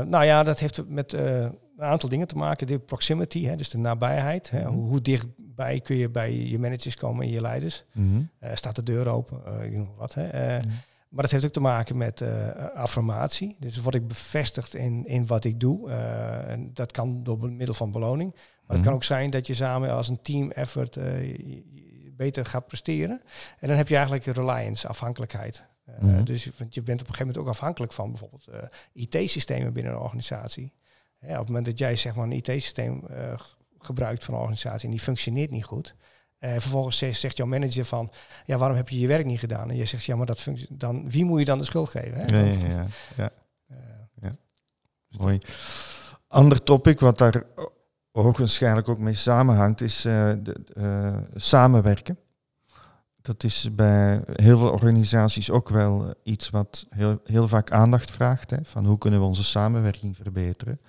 [0.05, 1.15] Nou ja, dat heeft met
[1.77, 2.67] een aantal dingen te maken.
[2.67, 4.49] De proximity, hè, dus de nabijheid.
[4.49, 4.69] Hè, Mhm.
[4.73, 7.83] hoe, hoe dichtbij kun je bij je managers komen en je leiders?
[7.93, 8.21] Mhm.
[8.39, 9.41] Eh, staat de deur open?
[9.45, 10.13] Maar wat.
[10.13, 10.57] Hè.
[10.59, 10.67] Mhm.
[11.09, 12.23] Maar dat heeft ook te maken met
[12.75, 13.55] affirmatie.
[13.59, 15.91] Dus word ik bevestigd in, in wat ik doe.
[16.47, 18.31] En dat kan door middel van beloning.
[18.33, 18.85] Maar het Mhm.
[18.85, 20.97] kan ook zijn dat je samen als een team effort
[22.15, 23.21] beter gaat presteren.
[23.59, 25.65] En dan heb je eigenlijk reliance, afhankelijkheid.
[26.23, 28.47] Dus je- want je bent op een gegeven moment ook afhankelijk van bijvoorbeeld
[28.93, 30.73] IT-systemen binnen een organisatie.
[31.19, 33.39] Ja, op het moment dat jij zeg maar een IT-systeem eh,
[33.77, 35.95] gebruikt van een organisatie en die functioneert niet goed.
[36.37, 38.11] En vervolgens zegt, zegt jouw manager van,
[38.45, 39.69] ja, waarom heb je je werk niet gedaan?
[39.69, 42.19] En je zegt, ja, maar dat dan wie moet je dan de schuld geven?
[42.19, 42.25] Hè?
[42.25, 43.29] Ja, ja, ja.
[44.21, 44.29] Eh,
[45.19, 45.39] Mooi.
[46.27, 47.43] Ander topic wat daar
[48.11, 52.17] ogenschijnlijk ook mee samenhangt, is de, samenwerken.
[53.21, 58.49] Dat is bij heel veel organisaties ook wel iets wat heel, heel vaak aandacht vraagt.
[58.49, 60.79] Hè, van hoe kunnen we onze samenwerking verbeteren?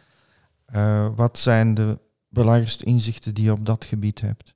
[0.72, 4.54] Eh, wat zijn de belangrijkste inzichten die je op dat gebied hebt?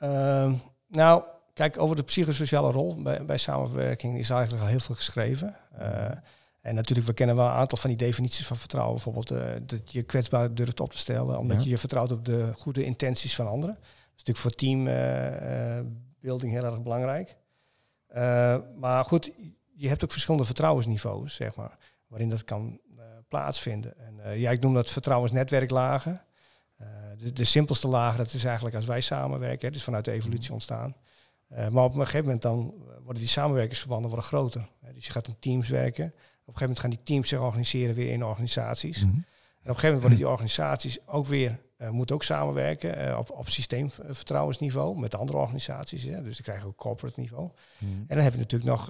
[0.00, 0.54] Ehm,
[0.88, 1.22] nou,
[1.54, 5.56] kijk, over de psychosociale rol bij, bij samenwerking is eigenlijk al heel veel geschreven.
[5.72, 6.10] Eh,
[6.60, 8.94] en natuurlijk, we kennen wel een aantal van die definities van vertrouwen.
[8.94, 11.62] Bijvoorbeeld eh, dat je kwetsbaar durft op te stellen, omdat Ja.
[11.62, 13.74] je je vertrouwt op de goede intenties van anderen.
[13.74, 13.84] Dat
[14.16, 17.36] is natuurlijk voor teambuilding heel erg belangrijk.
[18.78, 19.30] Maar goed,
[19.74, 22.80] je hebt ook verschillende vertrouwensniveaus, zeg maar, waarin dat kan
[23.28, 23.98] plaatsvinden.
[23.98, 26.20] En eh, ja, ik noem dat vertrouwensnetwerklagen.
[26.76, 26.86] Eh,
[27.18, 30.52] de, de simpelste laag, dat is eigenlijk als wij samenwerken, hè, dus vanuit de evolutie
[30.52, 30.96] ontstaan.
[31.48, 34.68] Eh, maar op een gegeven moment dan worden die samenwerkingsverbanden worden groter.
[34.94, 36.04] Dus je gaat in teams werken.
[36.04, 39.04] Op een gegeven moment gaan die teams zich organiseren weer in organisaties.
[39.04, 39.06] Mhm.
[39.06, 43.30] En op een gegeven moment worden die organisaties ook weer, eh, moeten ook samenwerken op,
[43.30, 46.02] op systeemvertrouwensniveau met andere organisaties.
[46.02, 46.22] Hè.
[46.22, 47.50] Dus dan krijgen ook corporate niveau.
[47.80, 48.88] En dan heb je natuurlijk nog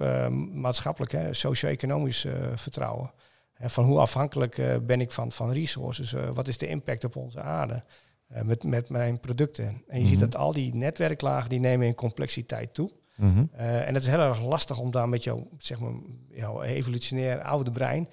[0.53, 3.11] maatschappelijk, socio-economisch vertrouwen.
[3.61, 6.13] Van hoe afhankelijk eh, ben ik van, van resources?
[6.13, 7.83] eh, wat is de impact op onze aarde
[8.27, 9.83] eh, met, met mijn producten?
[9.87, 10.29] En je ziet Mhm.
[10.29, 12.91] dat al die netwerklagen die nemen in complexiteit toe.
[13.15, 13.45] Mhm.
[13.55, 15.91] En het is heel erg lastig om daar met jouw, zeg maar,
[16.29, 18.09] jouw evolutionair oude brein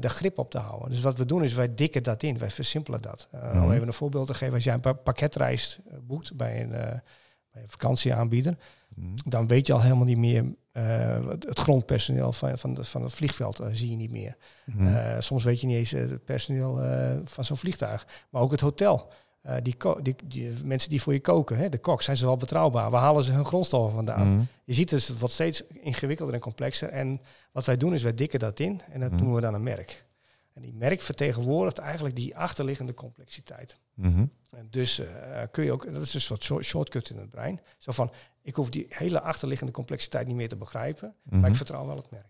[0.00, 0.90] de grip op te houden.
[0.90, 3.28] Dus wat we doen is wij dikken dat in, wij versimpelen dat.
[3.32, 3.62] Mhm.
[3.62, 7.62] Om even een voorbeeld te geven, als jij een pa- pakketreis boekt bij een, bij
[7.62, 8.56] een vakantieaanbieder,
[8.94, 9.14] Mhm.
[9.24, 10.44] dan weet je al helemaal niet meer.
[10.72, 14.36] Eh, het grondpersoneel van, van, de- van het vliegveld eh, zie je niet meer.
[14.66, 14.86] Mhm.
[14.86, 16.80] Eh, soms weet je niet eens het personeel
[17.24, 18.06] van zo'n vliegtuig.
[18.30, 19.08] Maar ook het hotel
[19.62, 22.90] die, die, die mensen die voor je koken, hè, de kok, zijn ze wel betrouwbaar?
[22.90, 24.32] Waar halen ze hun grondstoffen vandaan?
[24.34, 24.42] Mhm.
[24.64, 26.88] Je ziet dus het wordt steeds ingewikkelder en complexer.
[26.88, 27.20] En
[27.52, 29.18] wat wij doen is, wij dikken dat in en dat Mhm.
[29.18, 30.04] noemen we dan een merk.
[30.60, 33.76] En die merk vertegenwoordigt eigenlijk die achterliggende complexiteit.
[33.94, 34.24] Mhm.
[34.50, 37.60] En dus eh, kun je ook, dat is een soort short- shortcut in het brein.
[37.78, 38.10] Zo van,
[38.42, 41.48] ik hoef die hele achterliggende complexiteit niet meer te begrijpen, maar Mhm.
[41.50, 42.26] ik vertrouw wel het merk.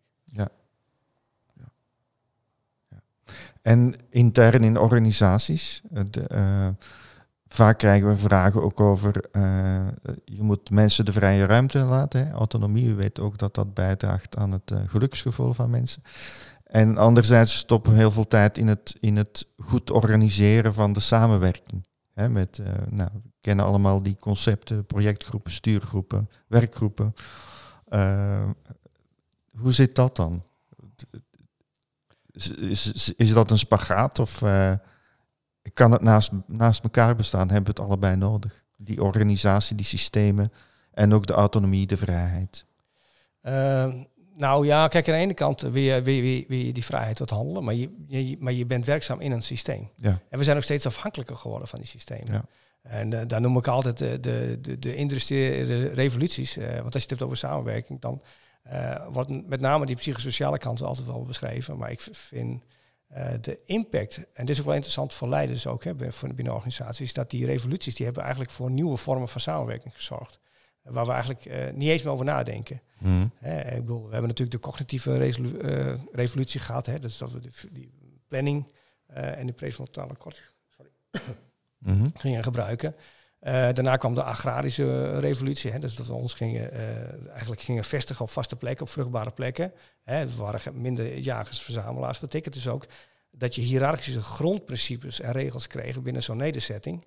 [3.63, 5.83] En intern in organisaties.
[5.95, 6.69] eh, de, eh,
[7.49, 9.25] vaak krijgen we vragen ook over.
[9.33, 9.87] eh,
[10.25, 12.27] je moet mensen de vrije ruimte laten.
[12.27, 12.33] Hè.
[12.33, 16.03] Autonomie, u weet ook dat dat bijdraagt aan het eh, geluksgevoel van mensen.
[16.71, 21.01] En anderzijds stoppen we heel veel tijd in het, in het goed organiseren van de
[21.01, 21.87] samenwerking.
[22.15, 27.15] Met, eh, nou, we kennen allemaal die concepten, projectgroepen, stuurgroepen, werkgroepen.
[27.89, 28.51] Eh,
[29.57, 30.45] hoe zit dat dan?
[32.33, 34.73] Is, is, is dat een spagaat of eh,
[35.75, 37.51] kan het naast, naast elkaar bestaan?
[37.51, 38.65] Hebben we het allebei nodig?
[38.77, 40.53] Die organisatie, die systemen
[40.93, 42.67] en ook de autonomie, de vrijheid.
[43.41, 44.05] Ehm,
[44.41, 47.91] nou ja, kijk, aan de ene kant wil je, die vrijheid tot handelen, maar je,
[48.07, 49.91] je, maar je bent werkzaam in een systeem.
[49.97, 50.21] Ja.
[50.29, 52.33] En we zijn ook steeds afhankelijker geworden van die systemen.
[52.33, 52.45] Ja.
[52.83, 56.57] En eh, daar noem ik altijd de, de, de, de industriële revoluties.
[56.57, 58.23] eh, want als je het hebt over samenwerking, dan
[58.63, 61.77] eh, wordt met name die psychosociale kant altijd wel beschreven.
[61.77, 62.63] Maar ik vind
[63.41, 67.13] de impact, en dit is ook wel interessant voor leiders ook, hè, binnen, binnen organisaties,
[67.13, 70.39] dat die revoluties, die hebben eigenlijk voor nieuwe vormen van samenwerking gezorgd.
[70.83, 72.81] Waar we eigenlijk eh, niet eens meer over nadenken.
[73.35, 76.87] Hè, ik bedoel, we hebben natuurlijk de cognitieve resolu- eh, revolutie gehad.
[76.87, 77.93] Hè, dat is dat we de, die
[78.29, 78.73] planning
[79.07, 80.55] eh, en de prefrontale cortex
[81.79, 82.09] Mhm.
[82.15, 82.95] gingen gebruiken.
[83.41, 85.71] Daarna kwam de agrarische revolutie.
[85.71, 86.73] Hè, dus dat we ons gingen,
[87.31, 89.73] eigenlijk gingen vestigen op vaste plekken, op vruchtbare plekken.
[90.03, 92.21] Hè, het waren minder jagers-verzamelaars.
[92.21, 92.87] Dat betekent dus ook
[93.31, 97.07] dat je hiërarchische grondprincipes en regels kreeg binnen zo'n nederzetting.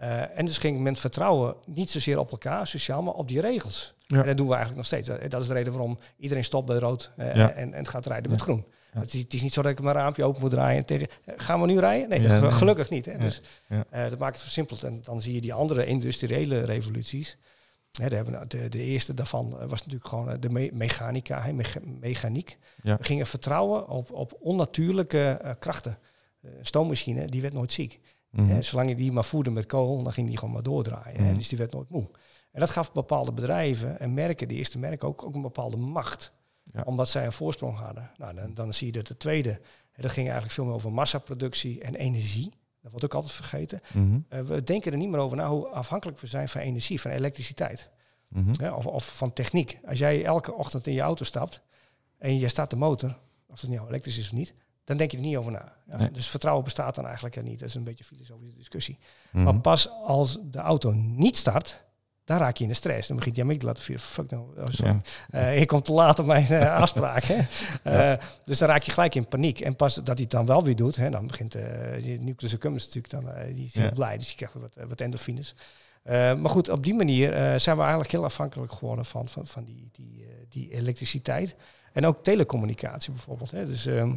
[0.00, 3.94] Eh, en dus ging men vertrouwen niet zozeer op elkaar, sociaal, maar op die regels.
[4.06, 4.20] Ja.
[4.20, 5.08] En dat doen we eigenlijk nog steeds.
[5.30, 7.50] Dat, is de reden waarom iedereen stopt bij rood eh, Ja.
[7.52, 8.30] en, en gaat rijden Ja.
[8.30, 8.64] met groen.
[8.90, 11.08] Het, is, het is niet zo dat ik mijn raampje open moet draaien en tegen...
[11.24, 12.08] eh, Gaan we nu rijden?
[12.08, 13.06] Nee, dat- gelukkig niet.
[13.06, 13.18] Hè?
[13.18, 13.40] Dus
[13.90, 14.84] dat maakt het versimpeld.
[14.84, 17.36] En dan zie je die andere industriële revoluties.
[17.92, 21.44] Hè, daar hebben we, de, de eerste daarvan was natuurlijk gewoon de me- mechanica,
[22.00, 22.58] mechaniek.
[22.82, 25.98] We gingen vertrouwen op, op onnatuurlijke krachten.
[26.42, 28.00] Een stoommachine, die werd nooit ziek.
[28.30, 28.48] Mhm.
[28.48, 31.20] Hè, zolang je die maar voerde met kool, dan ging die gewoon maar doordraaien.
[31.20, 31.36] hè, Mhm.
[31.36, 32.08] dus die werd nooit moe.
[32.52, 36.32] En dat gaf bepaalde bedrijven en merken, de eerste merken, ook, ook een bepaalde macht.
[36.62, 36.82] Ja.
[36.84, 38.10] Omdat zij een voorsprong hadden.
[38.16, 39.60] Nou, dan, dan zie je dat de tweede,
[39.96, 42.52] dat ging eigenlijk veel meer over massaproductie en energie.
[42.80, 43.80] Dat wordt ook altijd vergeten.
[43.94, 44.18] Mhm.
[44.28, 47.10] Eh, we denken er niet meer over na hoe afhankelijk we zijn van energie, van
[47.10, 47.90] elektriciteit.
[48.28, 48.72] Mhm.
[48.74, 49.80] Of, of van techniek.
[49.84, 51.60] Als jij elke ochtend in je auto stapt
[52.18, 55.16] en je staat de motor, of het nou elektrisch is of niet, dan denk je
[55.16, 55.72] er niet over na.
[55.86, 56.10] Ja, Nee.
[56.10, 57.58] Dus vertrouwen bestaat dan eigenlijk er niet.
[57.58, 58.98] Dat is een beetje een filosofische discussie.
[59.32, 59.44] Mhm.
[59.44, 61.82] Maar pas als de auto niet start,
[62.24, 63.08] dan raak je in de stress.
[63.08, 64.04] Dan begint je amygdala te vieren.
[64.04, 65.00] Fuck nou, oh, sorry.
[65.28, 65.38] Ja.
[65.38, 67.22] Eh, ik kom te laat op mijn eh, afspraak.
[67.22, 67.34] Hè.
[67.84, 68.12] Ja.
[68.16, 69.60] Eh, dus dan raak je gelijk in paniek.
[69.60, 71.56] En pas dat hij het dan wel weer doet, hè, dan begint
[72.02, 73.90] die nucleus accumbens natuurlijk dan, eh, die is heel Ja.
[73.90, 74.16] blij.
[74.18, 75.54] Dus je krijgt wat, eh, wat endorfines.
[76.02, 79.46] Eh, maar goed, op die manier eh, zijn we eigenlijk heel afhankelijk geworden van, van,
[79.46, 81.56] van die, die, eh, die elektriciteit.
[81.92, 83.50] En ook telecommunicatie bijvoorbeeld.
[83.50, 83.66] Hè.
[83.66, 84.14] Dus ehm,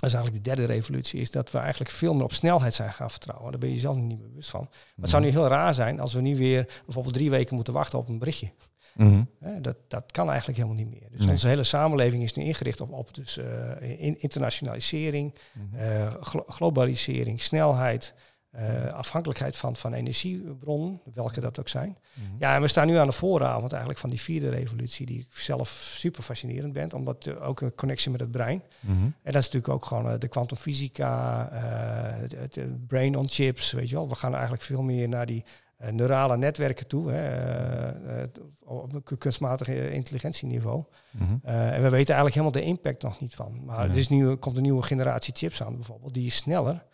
[0.00, 2.92] dat is eigenlijk de derde revolutie, is dat we eigenlijk veel meer op snelheid zijn
[2.92, 3.50] gaan vertrouwen.
[3.50, 4.66] Daar ben je jezelf niet meer bewust van.
[4.70, 7.72] Maar het zou nu heel raar zijn als we nu weer bijvoorbeeld drie weken moeten
[7.72, 8.50] wachten op een berichtje.
[8.94, 9.22] Mhm.
[9.60, 11.08] Dat, dat kan eigenlijk helemaal niet meer.
[11.10, 11.30] Dus Nee.
[11.30, 13.46] onze hele samenleving is nu ingericht op, op dus, eh,
[14.00, 15.76] in- internationalisering, Mhm.
[15.82, 18.14] eh, glo- globalisering, snelheid,
[18.58, 21.98] eh, afhankelijkheid van, van energiebronnen, welke dat ook zijn.
[22.14, 22.26] Mhm.
[22.38, 25.26] Ja, en we staan nu aan de vooravond eigenlijk van die vierde revolutie, die ik
[25.30, 28.62] zelf super fascinerend ben, omdat ook een connectie met het brein.
[28.80, 28.92] Mhm.
[29.02, 33.72] En dat is natuurlijk ook gewoon eh, de kwantumfysica, eh, het, het, brain on chips,
[33.72, 34.08] weet je wel.
[34.08, 35.44] We gaan eigenlijk veel meer naar die
[35.90, 38.24] neurale netwerken toe, hè,
[38.64, 40.84] op een kunstmatige intelligentieniveau.
[41.10, 41.32] Mhm.
[41.42, 43.64] En we weten eigenlijk helemaal de impact nog niet van.
[43.64, 46.86] Maar er is nu, komt een nieuwe generatie chips aan bijvoorbeeld, die is sneller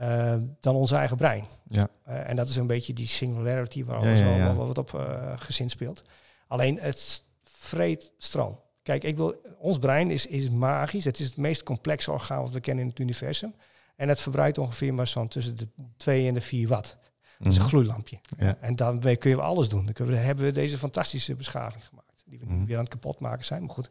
[0.00, 1.44] eh, dan ons eigen brein.
[1.66, 1.88] Ja.
[2.04, 4.56] Eh, en dat is een beetje die singularity waar alles ja, wel, ja.
[4.56, 6.02] wel wat op eh gezind speelt.
[6.46, 8.60] Alleen het vreet stroom.
[8.82, 11.04] Kijk, ik wil, ons brein is, is magisch.
[11.04, 13.54] Het is het meest complexe orgaan wat we kennen in het universum.
[13.96, 16.96] En het verbruikt ongeveer maar zo'n tussen de 2 en de 4 watt.
[17.38, 17.70] Dat is een Mhm.
[17.70, 18.18] gloeilampje.
[18.38, 18.56] Ja.
[18.60, 19.90] En daarmee kun je alles doen.
[19.92, 22.22] Dan we, hebben we deze fantastische beschaving gemaakt.
[22.26, 22.64] Die we nu Mhm.
[22.64, 23.60] weer aan het kapotmaken zijn.
[23.64, 23.90] Maar goed.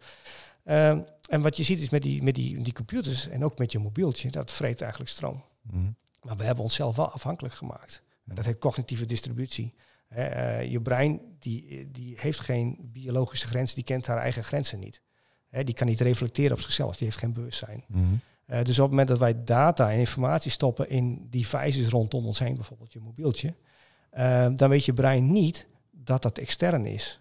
[0.63, 3.71] Ehm, en wat je ziet is met die, met die, die computers en ook met
[3.71, 5.43] je mobieltje, dat vreet eigenlijk stroom.
[5.71, 5.91] Mhm.
[6.21, 8.03] Maar we hebben onszelf wel afhankelijk gemaakt.
[8.27, 9.73] En dat heet cognitieve distributie.
[10.07, 15.01] Eh, je brein die, die heeft geen biologische grens, die kent haar eigen grenzen niet.
[15.49, 17.83] Die kan niet reflecteren op zichzelf, die heeft geen bewustzijn.
[17.87, 18.03] Mhm.
[18.49, 22.39] Eh, dus op het moment dat wij data en informatie stoppen in devices rondom ons
[22.39, 23.55] heen, bijvoorbeeld je mobieltje,
[24.09, 27.19] eh, dan weet je brein niet dat dat extern is.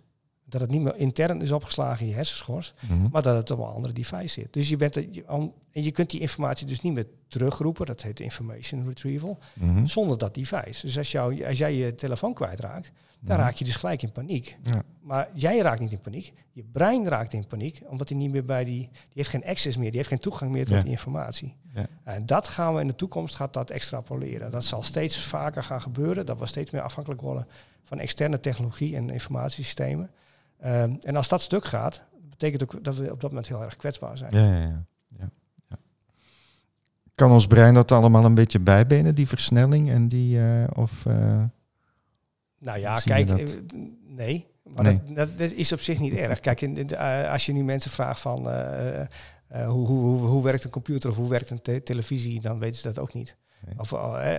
[0.49, 3.09] Dat het niet meer intern is opgeslagen in je hersenschors, Mhm.
[3.13, 4.53] maar dat het op een andere device zit.
[4.53, 5.25] Dus je, bent je,
[5.73, 9.87] en je kunt die informatie dus niet meer terugroepen, dat heet information retrieval, Mhm.
[9.87, 10.87] zonder dat device.
[10.87, 13.45] Dus als, jou, als jij je telefoon kwijtraakt, dan Mhm.
[13.45, 14.57] raak je dus gelijk in paniek.
[14.63, 14.83] Ja.
[15.01, 16.33] Maar jij raakt niet in paniek.
[16.53, 18.79] Je brein raakt in paniek, omdat hij niet meer bij die...
[18.79, 20.83] Die heeft geen access meer, die heeft geen toegang meer tot Ja.
[20.83, 21.55] die informatie.
[21.75, 21.87] Ja.
[22.05, 24.51] En dat gaan we in de toekomst gaat dat extrapoleren.
[24.51, 26.27] Dat zal steeds vaker gaan gebeuren.
[26.27, 27.47] Dat we steeds meer afhankelijk worden
[27.83, 30.11] van externe technologie en informatiesystemen.
[30.59, 33.77] Ehm, en als dat stuk gaat, betekent ook dat we op dat moment heel erg
[33.77, 34.31] kwetsbaar zijn.
[34.37, 34.85] Ja, ja, ja.
[35.19, 35.31] ja,
[35.69, 35.77] ja.
[37.15, 41.07] Kan ons brein dat allemaal een beetje bijbenen, die versnelling en die, eh, of...
[41.07, 41.43] eh,
[42.59, 43.47] Nou ja, kijk, eh,
[44.07, 44.47] nee.
[44.63, 45.01] Maar Nee.
[45.07, 46.41] Dat, dat, dat is op zich niet erg.
[46.41, 46.97] Kijk, in, in-
[47.29, 48.39] als je nu mensen vraagt van
[49.67, 52.87] hoe, hoe, hoe, werkt een computer of hoe werkt een te- televisie, dan weten ze
[52.87, 53.37] dat ook niet.
[53.67, 53.75] Nee.
[53.79, 53.91] Of,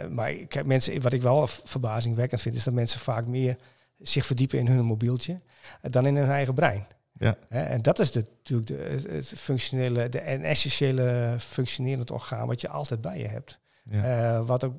[0.09, 3.57] maar kijk, mensen, wat ik wel verbazingwekkend vind, is dat mensen vaak meer
[3.99, 5.41] zich verdiepen in hun mobieltje
[5.81, 6.87] eh, dan in hun eigen brein.
[7.13, 7.37] Ja.
[7.49, 12.69] En dat is de, natuurlijk de, het- functionele, de, en essentiële functionerend orgaan wat je
[12.69, 13.59] altijd bij je hebt.
[13.83, 14.03] ja.
[14.37, 14.73] Eh, wat ook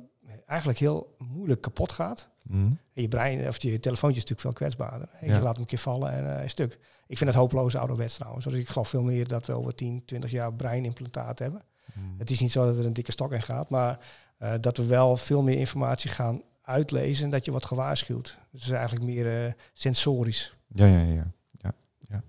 [0.47, 2.29] eigenlijk heel moeilijk kapot gaat.
[2.43, 2.71] Mhm.
[2.93, 5.09] Je brein of je telefoontje is natuurlijk veel kwetsbaarder.
[5.21, 5.35] En Ja.
[5.37, 6.79] Je laat hem een keer vallen en uh, is stuk.
[7.07, 8.45] Ik vind het hopeloos ouderwets trouwens.
[8.45, 11.63] Dus ik geloof veel meer dat we over 10, 20 jaar breinimplantaat hebben.
[11.95, 12.05] Mhm.
[12.19, 13.99] Het is niet zo dat er een dikke stok in gaat, maar
[14.39, 18.39] eh, dat we wel veel meer informatie gaan uitlezen en dat je wordt gewaarschuwd.
[18.51, 20.57] Dus is eigenlijk meer eh, sensorisch.
[20.69, 22.23] Ja, ja, ja, ja, ja.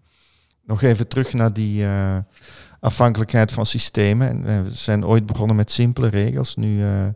[0.64, 2.18] Nog even terug naar die eh,
[2.80, 4.46] afhankelijkheid van systemen.
[4.46, 6.56] En we zijn ooit begonnen met simpele regels.
[6.56, 7.08] Nu eh,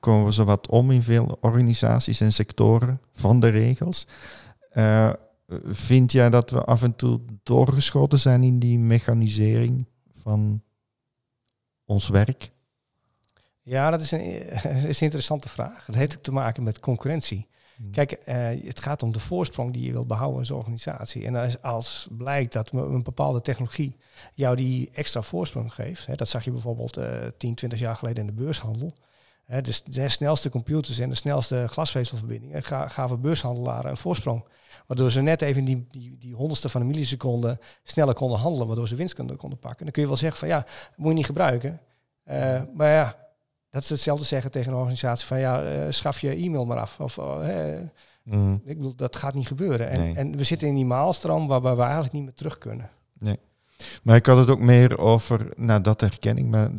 [0.00, 4.06] komen we zo wat om in veel organisaties en sectoren van de regels.
[5.64, 10.62] Vind jij dat we af en toe doorgeschoten zijn in die mechanisering van
[11.84, 12.50] ons werk?
[13.70, 14.20] Ja, dat is een,
[14.88, 15.84] is een interessante vraag.
[15.84, 17.48] Dat heeft ook te maken met concurrentie.
[17.92, 21.26] Kijk, eh, het gaat om de voorsprong die je wilt behouden als organisatie.
[21.26, 23.96] En als, als blijkt dat een bepaalde technologie
[24.34, 28.20] jou die extra voorsprong geeft, hè, dat zag je bijvoorbeeld eh 10, 20 jaar geleden
[28.20, 28.92] in de beurshandel.
[29.44, 34.44] Hè, dus de snelste computers en de snelste glasvezelverbindingen ga- gaven beurshandelaren een voorsprong.
[34.86, 38.88] Waardoor ze net even die, die, die honderdste van een milliseconde sneller konden handelen, waardoor
[38.88, 39.84] ze winst konden, konden pakken.
[39.84, 41.80] Dan kun je wel zeggen van ja, moet je niet gebruiken.
[42.24, 43.16] Eh, maar ja,
[43.70, 47.00] dat is hetzelfde zeggen tegen een organisatie van ja, eh, schaf je e-mail maar af.
[47.00, 47.80] Of, hè,
[48.24, 48.52] Mhm.
[48.64, 49.90] ik bedoel, dat gaat niet gebeuren.
[49.90, 50.14] En, Nee.
[50.14, 52.90] en we zitten in die maalstroom waarbij we eigenlijk niet meer terug kunnen.
[54.02, 56.70] Maar ik had het ook meer over, nou dat herken ik, maar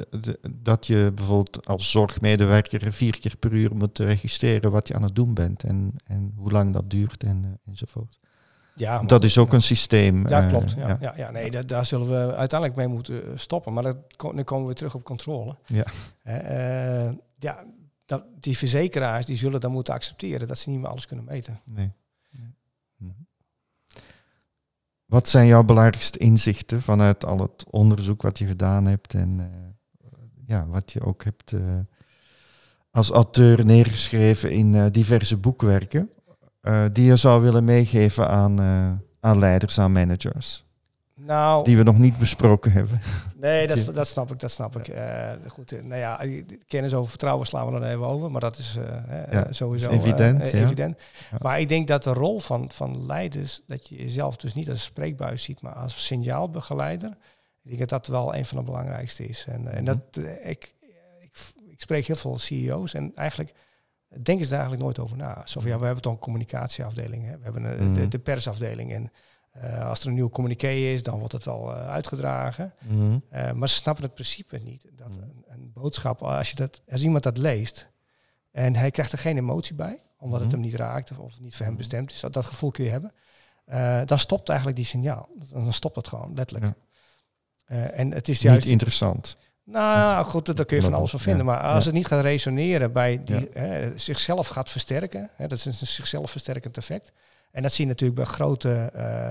[0.51, 5.15] dat je bijvoorbeeld als zorgmedewerker vier keer per uur moet registreren wat je aan het
[5.15, 8.19] doen bent en, en hoe lang dat duurt en, eh, enzovoort.
[8.75, 10.27] Ja, maar- Dat is ook een systeem.
[10.27, 10.71] Ja, eh, klopt.
[10.71, 11.13] Ja, ja.
[11.17, 13.73] Ja, nee, da- daar zullen we uiteindelijk mee moeten eh, stoppen.
[13.73, 15.55] Maar dat, dan komen we terug op controle.
[15.65, 15.85] Ja.
[16.23, 17.63] Eh, ja,
[18.05, 21.59] dat, die verzekeraars die zullen dan moeten accepteren dat ze niet meer alles kunnen meten.
[21.65, 21.91] Nee.
[22.97, 23.11] Mhm.
[25.05, 29.51] Wat zijn jouw belangrijkste inzichten vanuit al het onderzoek wat je gedaan hebt en
[30.45, 31.53] ja, wat je ook hebt
[32.91, 36.09] als auteur neergeschreven in diverse boekwerken,
[36.61, 40.65] eh, die je zou willen meegeven aan, eh, aan leiders, aan managers,
[41.15, 43.01] Nou, die we nog niet besproken hebben?
[43.35, 44.39] nee, dat, dat snap ik.
[44.39, 44.87] Dat snap ik.
[44.87, 46.19] Eh, goed, nou ja,
[46.67, 48.31] kennis over vertrouwen slaan we dan even over.
[48.31, 48.77] Maar dat is
[49.31, 50.99] Ja, sowieso is evident, evident.
[51.31, 51.37] Ja.
[51.39, 54.83] Maar ik denk dat de rol van, van leiders, dat je jezelf dus niet als
[54.83, 57.17] spreekbuis ziet, maar als signaalbegeleider.
[57.63, 59.45] Ik denk dat dat wel een van de belangrijkste is.
[59.49, 60.75] En, en dat, eh, ik,
[61.19, 61.31] ik,
[61.69, 63.53] ik spreek heel veel CEO's en eigenlijk
[64.21, 65.41] denken ze daar eigenlijk nooit over na.
[65.45, 67.37] Zo van, ja, we hebben toch een communicatieafdeling, hè?
[67.37, 67.93] we hebben een, Mhm.
[67.93, 68.91] de, de persafdeling.
[68.93, 69.11] En
[69.51, 72.73] eh, als er een nieuw communiqué is, dan wordt het wel eh, uitgedragen.
[73.29, 74.87] Eh, maar ze snappen het principe niet.
[74.95, 77.89] Dat een, een boodschap, als, je dat, als iemand dat leest
[78.51, 81.41] en hij krijgt er geen emotie bij, omdat het hem niet raakt of, of het
[81.41, 83.13] niet voor hem bestemd is, dat, dat gevoel kun je hebben,
[83.65, 85.29] eh, dan stopt eigenlijk die signaal.
[85.51, 86.65] Dan stopt het gewoon, letterlijk.
[86.65, 86.75] Ja.
[87.65, 88.61] Eh, en het is juist...
[88.63, 89.37] Niet interessant.
[89.63, 91.45] Nou goed, daar kun je van alles van vinden.
[91.45, 95.65] Maar als het niet gaat resoneren bij die hè, zichzelf gaat versterken, hè, dat is
[95.65, 97.11] een zichzelf versterkend effect.
[97.51, 99.27] En dat zie je natuurlijk bij grote eh,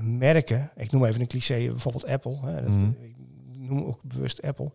[0.00, 0.70] merken.
[0.76, 2.38] Ik noem even een cliché, bijvoorbeeld Apple.
[2.44, 2.90] Hè, dat, Mhm.
[3.00, 4.70] Ik noem ook bewust Apple.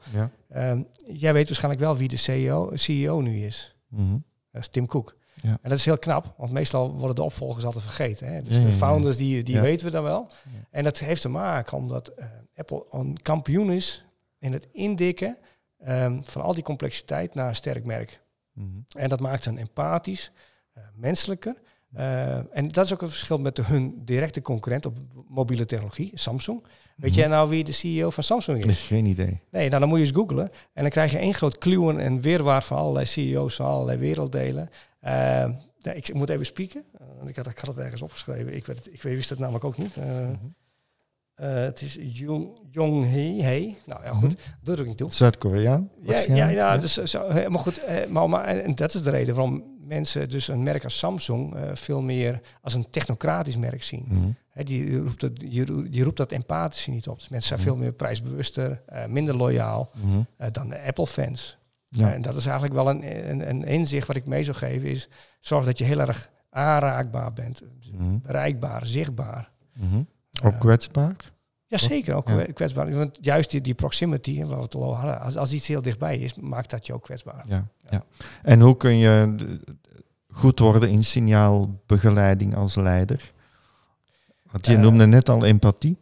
[0.50, 3.76] Ehm, jij weet waarschijnlijk wel wie de CEO, CEO nu is.
[3.88, 4.18] Mhm.
[4.52, 5.16] Dat is Tim Cook.
[5.42, 5.50] Ja.
[5.50, 8.34] En dat is heel knap, want meestal worden de opvolgers altijd vergeten.
[8.34, 8.42] Hè?
[8.42, 10.28] Dus Ja, ja, de founders, die, die weten we dan wel.
[10.72, 12.26] En dat heeft te maken omdat eh,
[12.56, 14.06] Apple een kampioen is
[14.42, 15.38] in het indikken
[15.80, 18.22] ehm, van al die complexiteit naar een sterk merk.
[18.54, 18.68] Mhm.
[18.98, 20.32] En dat maakt hen empathisch,
[20.74, 21.56] eh, menselijker
[21.94, 26.12] Eh, en dat is ook het verschil met de, hun directe concurrent op mobiele technologie,
[26.14, 26.64] Samsung.
[26.96, 27.20] Weet Mhm.
[27.20, 28.80] jij nou wie de CEO van Samsung is?
[28.80, 29.42] Geen idee.
[29.52, 30.50] Nee, nou dan moet je eens googlen.
[30.74, 34.70] En dan krijg je één groot kluwen en weerwaar van allerlei CEO's van allerlei werelddelen.
[35.00, 35.12] Eh,
[35.78, 36.84] ja, ik moet even spieken.
[37.18, 38.56] Want ik, had, ik had het ergens opgeschreven.
[38.56, 39.96] Ik, weet het, ik wist het namelijk ook niet.
[39.98, 40.30] Eh, eh,
[41.48, 43.42] het is Jong, Jong Hee.
[43.44, 43.78] Hey.
[43.86, 44.30] Nou ja, goed.
[44.32, 45.12] Dat doet ook niet toe.
[45.12, 45.90] Zuid-Koreaan?
[46.04, 49.10] Ja, ja, ja, dus eh, zo, maar goed, eh, maar, maar en dat is de
[49.10, 53.84] reden waarom mensen dus een merk als Samsung eh, veel meer als een technocratisch merk
[53.84, 54.36] zien.
[54.50, 57.20] Hè, die, roept het, die, roe- die roept dat empathische niet op.
[57.20, 57.70] Dus mensen zijn Mhm.
[57.70, 60.20] veel meer prijsbewuster, eh, minder loyaal Mhm.
[60.38, 61.58] eh, dan de Apple-fans.
[61.90, 62.14] Ja.
[62.14, 65.10] En dat is eigenlijk wel een, een, een inzicht wat ik mee zou geven, is
[65.40, 67.62] zorg dat je heel erg aanraakbaar bent,
[67.94, 68.18] Mhm.
[68.22, 69.52] bereikbaar, zichtbaar.
[69.74, 70.02] Mhm.
[70.44, 71.16] Ook Eh, kwetsbaar?
[71.66, 72.46] ja, zeker ook Ja.
[72.54, 72.92] kwetsbaar.
[72.96, 76.18] Want juist die, die proximity, waar we het al hadden, als, als iets heel dichtbij
[76.18, 77.44] is, maakt dat je ook kwetsbaar.
[77.48, 78.04] Ja, ja.
[78.42, 79.36] En hoe kun je
[80.30, 83.32] goed worden in signaalbegeleiding als leider?
[84.52, 85.98] Want je Eh, noemde net al empathie.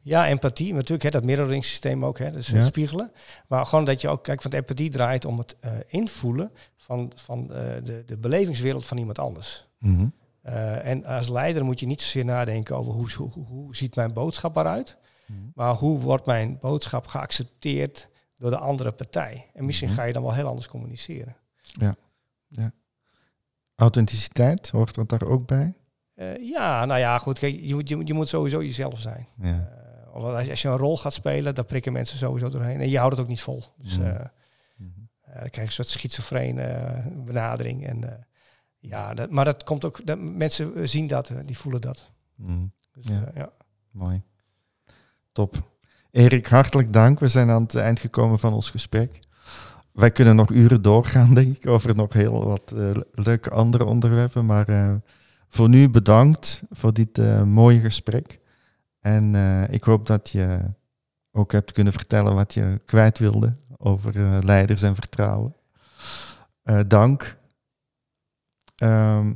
[0.00, 2.54] Ja, empathie, natuurlijk hè, dat mirroring systeem ook, hè, dus Ja.
[2.56, 3.12] het spiegelen.
[3.48, 7.52] Maar gewoon dat je ook, kijk, want empathie draait om het eh, invoelen van, van
[7.52, 9.66] eh, de, de belevingswereld van iemand anders.
[9.78, 10.06] Mhm.
[10.48, 14.12] Eh, en als leider moet je niet zozeer nadenken over hoe, hoe, hoe ziet mijn
[14.12, 14.96] boodschap eruit,
[15.26, 15.38] Mhm.
[15.54, 19.50] maar hoe wordt mijn boodschap geaccepteerd door de andere partij.
[19.54, 19.96] En misschien Mhm.
[19.98, 21.36] ga je dan wel heel anders communiceren.
[23.76, 25.74] Authenticiteit, hoort dat daar ook bij?
[26.14, 29.26] Eh, ja, nou ja, goed, kijk, je, moet- je, moet- je moet sowieso jezelf zijn.
[29.42, 29.68] Ja.
[30.14, 32.80] Eh, als, je, als je een rol gaat spelen, dan prikken mensen sowieso doorheen.
[32.80, 33.62] En je houdt het ook niet vol.
[33.76, 34.12] Dus Mhm.
[34.14, 36.94] dan krijg je een soort schizofrene
[37.24, 37.86] benadering.
[37.86, 38.26] En,
[38.80, 42.10] ja, dat, maar dat komt ook, dat, mensen eh, zien dat, eh, die voelen dat.
[42.34, 42.66] Mhm.
[42.92, 43.24] Dus, Ja.
[43.24, 43.52] eh, ja.
[43.90, 44.22] Mooi.
[45.32, 45.70] Top.
[46.10, 47.20] Erik, hartelijk dank.
[47.20, 49.18] We zijn aan het eind gekomen van ons gesprek.
[49.92, 52.74] Wij kunnen nog uren doorgaan, denk ik, over nog heel wat
[53.12, 54.46] leuke andere onderwerpen.
[54.46, 55.00] Maar
[55.48, 58.40] voor nu bedankt voor dit mooie gesprek.
[59.00, 59.34] En
[59.70, 60.60] ik hoop dat je
[61.32, 65.54] ook hebt kunnen vertellen wat je kwijt wilde over leiders en vertrouwen.
[66.86, 67.37] Dank.
[68.78, 69.32] Ehm,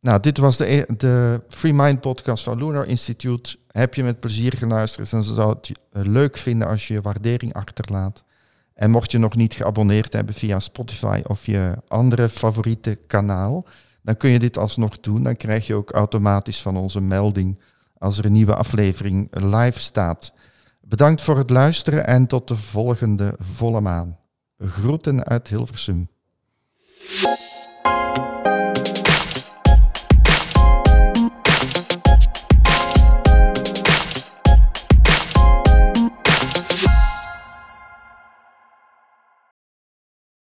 [0.00, 3.56] nou, dit was de, e- de Free Mind podcast van Lunar Institute.
[3.68, 7.54] Heb je met plezier geluisterd en zou het eh, leuk vinden als je je waardering
[7.54, 8.24] achterlaat.
[8.74, 13.66] En mocht je nog niet geabonneerd hebben via Spotify of je andere favoriete kanaal,
[14.02, 15.22] dan kun je dit alsnog doen.
[15.22, 17.60] Dan krijg je ook automatisch van onze melding
[17.98, 20.32] als er een nieuwe aflevering live staat.
[20.80, 24.18] Bedankt voor het luisteren en tot de volgende volle maan.
[24.58, 26.08] Groeten uit Hilversum.